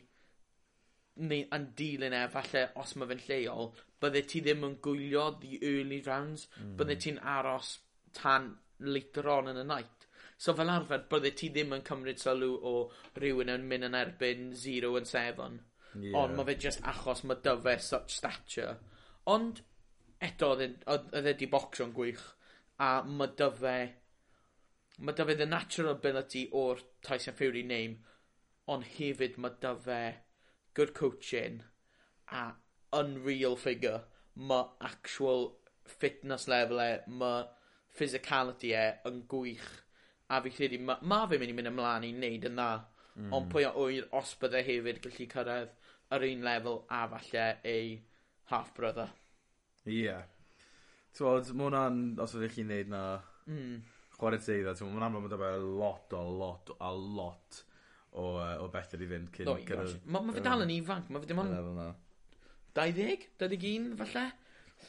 [1.16, 3.72] neu yn dilyn e, falle os mae fe'n lleol,
[4.02, 6.76] bydde ti ddim yn gwylio the early rounds, mm.
[6.78, 7.72] bydde ti'n aros
[8.20, 10.06] tan later on yn y night.
[10.36, 12.74] So fel arfer, bydde ti ddim yn cymryd sylw o
[13.16, 15.60] rhywun yn mynd yn erbyn 0 and 7.
[15.96, 16.18] Yeah.
[16.20, 18.74] Ond mae fe just achos mae dyfe such stature.
[19.32, 19.62] Ond,
[20.22, 22.26] eto, oedd e, e di bocsio'n gwych.
[22.84, 23.78] A mae dyfe...
[24.98, 27.98] Mae dyfe the natural ability o'r Tyson Fury name.
[28.72, 30.00] Ond hefyd mae dyfe
[30.76, 31.62] good coaching
[32.28, 32.50] a
[32.92, 34.02] unreal figure.
[34.36, 35.54] Mae actual
[35.88, 36.90] fitness level e.
[37.08, 37.46] Mae
[37.96, 39.66] physicality e yn gwych.
[40.32, 42.70] A fi credu, ma, ma fe mynd i mynd ymlaen i wneud yn dda.
[43.16, 43.32] Mm.
[43.36, 45.74] Ond pwy o wyr, os bydde hefyd gallu cyrraedd
[46.16, 47.92] yr un lefel a falle ei
[48.50, 49.12] half-brother.
[49.86, 50.00] Ie.
[50.04, 50.26] Yeah.
[51.16, 53.04] Twod, mae hwnna'n, os ydych chi'n neud na,
[53.48, 53.78] mm.
[54.18, 57.62] chwarae teiddo, mae hwnna'n bod fel lot, o lot, a lot
[58.16, 58.26] o,
[58.64, 59.48] o bethau i fynd cyn...
[59.48, 61.56] No, cyn mae ma fe dal yn ifanc, mae fe dim ond
[62.76, 64.26] 20, 21 falle?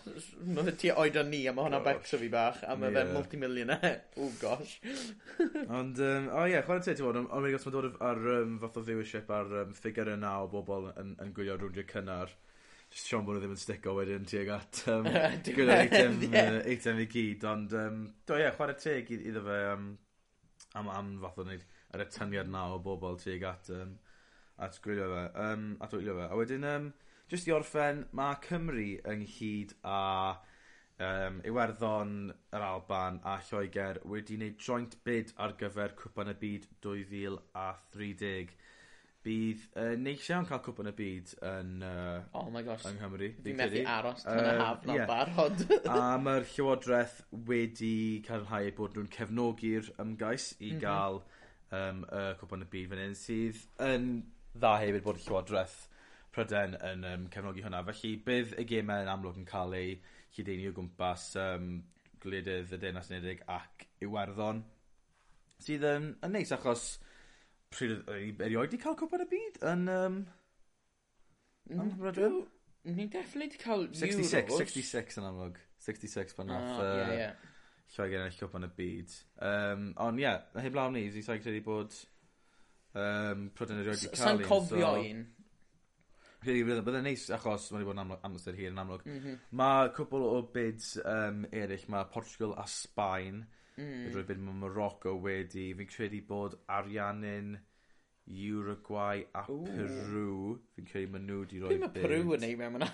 [0.06, 3.94] Mae fe tua oedran ni a mae hwnna'n becso fi bach a ma' fe'n multimillionaire.
[4.24, 4.78] Oh gosh.
[5.80, 8.80] Ond yym o ie chwarae teg t'mod on- ond os ma'n dod ar yym fath
[8.82, 12.34] o viewership ar yym ffigyre yna o bobl yn, yn gwylio rwndie cynnar
[12.92, 15.08] Just Sean bod nhw ddim yn stico wedyn tuag at um,
[15.48, 16.60] gwylio'r eitem, yeah.
[16.72, 19.90] eitem i gyd ond um, do ie yeah, chwarae teg iddo fe um,
[20.80, 21.66] am, am fath o wneud
[21.98, 23.98] yr atyniad na o bobl tuag at um,
[24.64, 26.88] at gwylio fe um, at wylio fe a wedyn um,
[27.28, 29.98] Just i orffen, mae Cymru ynghyd a
[31.04, 32.14] um, Iwerddon
[32.56, 38.54] yr Alban a Lloegr wedi wneud joint bid ar gyfer Cwpan y Byd 2030.
[39.28, 42.86] Bydd uh, neis iawn cael cwpan y byd yn, uh, oh my gosh.
[42.88, 43.30] yng Nghymru.
[43.44, 45.12] Fi'n methu aros tan uh, y haf na'n yeah.
[45.12, 45.66] barod.
[45.92, 47.20] a mae'r Llywodraeth
[47.50, 50.82] wedi cadarnhau bod nhw'n cefnogi'r ymgais i mm -hmm.
[50.86, 51.20] gael
[51.76, 53.62] um, y cwpan y byd fan hyn sydd
[53.92, 54.10] yn
[54.56, 55.78] dda hefyd bod y Llywodraeth
[56.38, 57.82] pryden yn um, cefnogi hwnna.
[57.88, 59.94] Felly, bydd y gemau yn amlwg yn cael ei
[60.38, 61.70] lledeini o gwmpas um,
[62.22, 64.62] gwledydd y Deyrnas Unedig ac Iwerddon.
[65.66, 66.90] Sydd yn, yn neis achos
[67.74, 69.88] pryd erioed wedi cael cwpan y byd yn...
[69.92, 70.20] Um,
[71.74, 72.44] yn
[72.88, 74.62] Ni'n defflu wedi cael 66, Euros.
[74.62, 75.58] 66 yn amlwg.
[75.84, 77.50] 66 pan ah, nath oh, yeah, yeah.
[77.96, 79.16] Lloegr ennill cwpan y byd.
[79.50, 81.98] Um, ond ie, yeah, heb lawn ni, dwi'n sain credu bod
[82.94, 84.46] um, Prydain erioed wedi cael un.
[84.46, 85.26] Sa'n cofio un.
[85.26, 85.37] So,
[86.46, 89.06] Rili, really, bydde'n neis, achos mae wedi bod yn amlwg, amser hir yn amlwg.
[89.08, 89.40] Mm -hmm.
[89.58, 93.40] Mae cwbl o bids um, eraill, mae Portugal a Sbaen,
[93.78, 94.04] mm.
[94.14, 97.58] rwy byd mae Morocco wedi, fi'n credu bod ariannin
[98.28, 99.66] Uruguay a Ooh.
[99.66, 100.38] Peru,
[100.76, 101.84] fi'n credu mae nhw wedi rhoi byd.
[101.88, 102.94] Beth mae Peru yn ei mewn yna?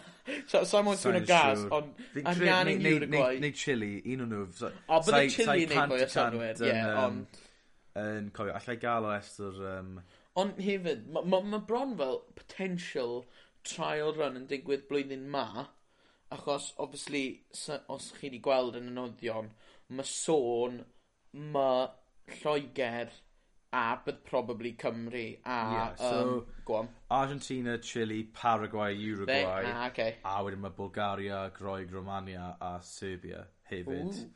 [0.53, 3.43] Sa'n mwyn yn y gas, ond ariannin Uruguay.
[3.43, 4.49] Neu Chile, un o'n nhw.
[4.55, 7.41] So, O, bydde Chile yn ei fwy o sanwyr, ie, ond...
[7.93, 9.63] Yn cofio, allai gael o estr...
[9.75, 9.97] Um,
[10.41, 13.19] Ond hefyd, mae ma, ma bron fel potential
[13.67, 15.67] trial run yn digwydd blwyddyn ma,
[16.33, 17.43] achos, obviously,
[17.87, 19.51] os chi wedi gweld yn y noddion,
[19.93, 20.81] mae sôn,
[21.53, 21.85] mae
[22.39, 23.13] Lloegr,
[23.73, 25.59] a bydd probably Cymru, a...
[25.75, 26.89] Yeah, so, um, go on.
[27.11, 29.43] Argentina, Chile, Paraguay, Uruguay.
[29.43, 30.15] They, ah, okay.
[30.25, 34.13] A wedyn mae Bulgaria, Groeg, Romania a Serbia hefyd.
[34.13, 34.27] Ooh.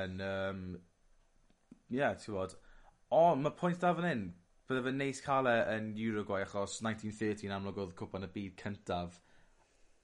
[0.00, 0.62] Yn, um,
[1.90, 2.54] yeah, ti'n bod.
[3.10, 4.28] O, mae pwynt da fan hyn.
[4.70, 8.30] Bydde fe neis cael e yn Uruguay achos nineteen thirty yn amlwg oedd cwpan y
[8.36, 9.16] byd cyntaf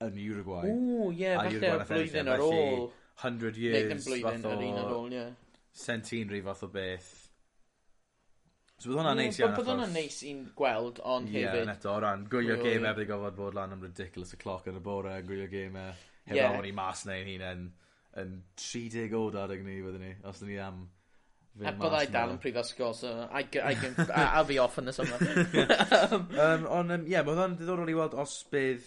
[0.02, 0.72] yn Uruguay.
[0.72, 2.88] Ww ie a falle y flwyddyn e ar ôl.
[3.22, 3.86] Hundred years.
[3.92, 4.56] Neu blwyddyn fath o...
[4.56, 5.22] yr un ar ôl ie.
[5.84, 7.12] Centenary fath o beth.
[8.76, 9.54] So bydd hwnna'n neis iawn.
[9.56, 11.62] Bydd hwnna'n neis i'n gweld, ond yeah, hefyd...
[11.62, 14.66] Ie, neto, o ran, gwylio game e, bydd gofod bod lan am ridiculous y cloc
[14.68, 15.94] yn y bore, yn gwylio game e.
[16.26, 16.58] Heb yeah.
[16.58, 17.64] awn i mas neu'n hun yn,
[18.24, 18.36] yn
[18.66, 20.82] 30 o adeg ni, byddwn ni, os dyn ni am
[21.64, 24.92] A byddai dal yn prifysgol, so I, can, I can, I'll be off yn y
[24.92, 25.16] summer.
[26.44, 28.84] um, ond, um, ie, yeah, oedd o'n diddorol i weld os bydd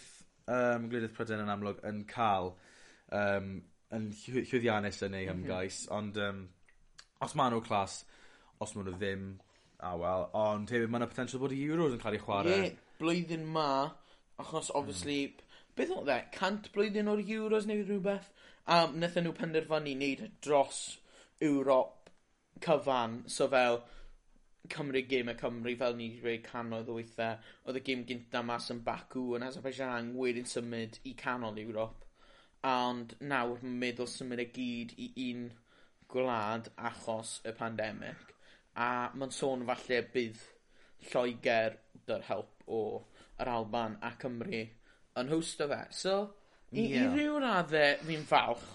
[0.54, 2.52] um, Gwledydd Prydain yn amlwg yn cael
[3.16, 3.52] um,
[3.96, 5.32] yn llwyddiannus yn ei mhm.
[5.34, 5.98] hymgais, mm -hmm.
[5.98, 6.44] ond um,
[7.26, 8.04] os maen nhw clas,
[8.62, 9.26] os maen nhw ddim,
[9.80, 12.54] a ah, wel, ond hefyd maen nhw potential bod i Euros yn cael ei chwarae.
[12.54, 13.70] Ie, yeah, blwyddyn ma,
[14.38, 14.78] achos mm.
[14.78, 15.60] obviously, mm.
[15.80, 18.30] beth oedd e, cant blwyddyn o'r Euros neu rhywbeth,
[18.70, 20.84] a um, wnaethon nhw penderfynu wneud dros
[21.42, 21.99] Ewrop
[22.66, 23.82] cyfan so fel
[24.70, 28.70] Cymru geme Cymru fel ni 'di dweud cannoedd o weithiau, oedd y gêm gynta mas
[28.74, 32.06] yn Baku yn Azerbaijan wedyn symud i canol Ewrop.
[32.70, 35.46] Ond nawr mae'n meddwl symud e gyd i un
[36.12, 38.34] gwlad achos y pandemig,
[38.76, 40.44] a mae'n sôn falle bydd
[41.10, 41.80] Lloegr
[42.10, 42.82] dy'r help o
[43.40, 44.66] yr Alban a Cymru
[45.22, 45.82] yn howsto fe.
[45.96, 46.16] So
[46.72, 46.84] i...
[46.84, 47.00] Ie.
[47.00, 48.68] ...i ryw raddau fi'n falch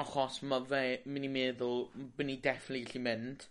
[0.00, 3.48] achos mae fe mynd i meddwl m- ni definitely gallu mynd.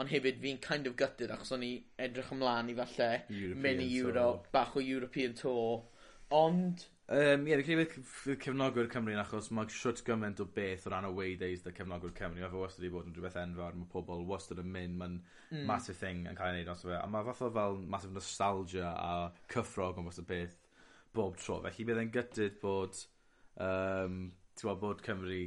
[0.00, 3.90] Ond hefyd fi'n kind of gutted achos o'n i edrych ymlaen i falle mynd i
[3.98, 5.82] Ewro bach o European Tour
[6.30, 10.44] ond Um, ie yeah, fi'n credu fydd cefnogwyr Cymru yn achos mae siwt gymaint o
[10.54, 13.38] beth o ran away days 'da cefnogwyr Cymru Mae fe wastad wedi bod yn rhywbeth
[13.40, 15.64] enfawr mae pobl wastad yn mynd mae'n mm.
[15.66, 18.92] ...massive thing yn cael ei wneud os fe a mae fath o fel massive nostalgia
[18.92, 19.10] a
[19.50, 20.54] cyffrog yn fath o beth
[21.18, 23.02] bob tro felly bydd e'n gytid bod
[23.66, 24.20] um,
[24.60, 25.42] ti'n bod Cymru,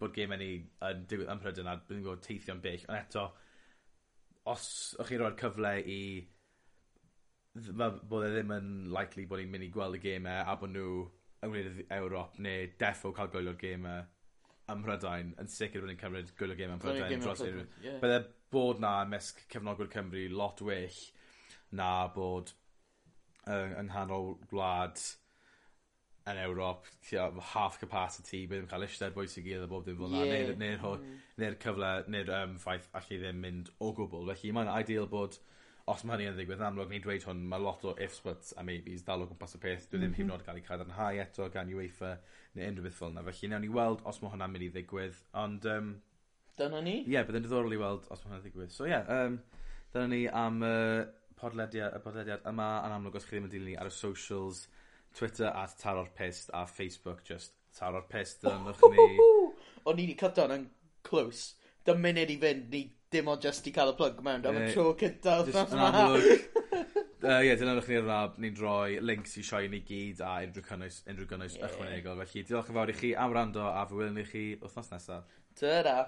[0.00, 0.52] bod gemau ni
[0.88, 2.86] yn digwydd yn Mhrydain a byddwn ni'n gwybod teithio'n bell.
[2.88, 3.26] Ond eto,
[4.52, 4.68] os
[5.00, 6.00] o'ch chi roi'r cyfle i
[7.54, 10.74] fel bod e ddim yn likely bod ni'n mynd i gweld y gemau a bod
[10.74, 10.88] nhw
[11.44, 14.02] yng Ngwledydd Ewrop neu defo cael gwylio'r gemau
[14.72, 17.66] ym Mhrydain yn sicr bod ni'n cymryd gwylio'r gemau ym Mhrydain dros unrhyw.
[17.84, 18.00] Yeah.
[18.02, 18.20] Bydde
[18.54, 21.00] bod na ymysg cefnogwyr Cymru lot well
[21.74, 22.54] na bod
[23.46, 25.02] uh, yng nghanol gwlad
[26.30, 30.08] yn Ewrop, tio, half capacity, bydd yn cael eistedd bwysig i iddo bob dim fel
[30.08, 30.22] yna.
[30.24, 30.30] Ie.
[30.30, 31.02] Neu'r neu mm.
[31.36, 34.30] neu neu'r cyfle, neu'r um, ffaith allu ddim mynd o gwbl.
[34.30, 35.36] Felly mae'n ideal bod,
[35.92, 38.54] os mae hynny yn ddigwydd, yn amlwg ni'n dweud hwn, mae lot o ifs, buts
[38.56, 39.90] a maybes dal o gwmpas y peth.
[39.90, 40.16] Dwi ddim mm -hmm.
[40.16, 40.38] hyd yn mm-hmm.
[40.38, 42.14] oed cael ei cadarnhau eto gan UEFA
[42.54, 43.24] neu unrhyw beth fel yna.
[43.28, 45.20] Felly newn ni weld os mae hwnna'n mynd i ddigwydd.
[45.42, 45.68] Ond...
[45.74, 45.92] Um,
[46.56, 46.96] Dyna ni?
[47.02, 48.72] Ie, yeah, byddai'n diddorol i weld os mae hwnna'n ddigwydd.
[48.72, 49.36] So ie, yeah, um,
[49.92, 51.04] dyna ni am uh,
[51.36, 52.70] podlediad, y podlediad yma.
[52.86, 54.64] Yn amlwg, os chi ddim yn dilyn ni ar y socials,
[55.14, 59.06] Twitter at Taro'r Pist a Facebook just Taro'r Pist yn o'ch ni.
[59.84, 60.68] O'n i wedi cyto yn
[61.06, 61.54] close.
[61.84, 64.46] Dy munud i fynd, ni dim ond just i cael y plug mewn.
[64.48, 66.08] Am y tro cynta Yn yma.
[67.24, 68.40] Ie, dyna ddech ni'r rab.
[68.42, 71.70] Ni'n rhoi links i sioe ni gyd a unrhyw cynnwys, unrhyw gynnwys yeah.
[71.70, 72.20] ychwanegol.
[72.24, 75.40] Felly, diolch yn fawr i chi am rando a fy welwn i chi wythnos nesaf.
[75.60, 75.98] Ta-da!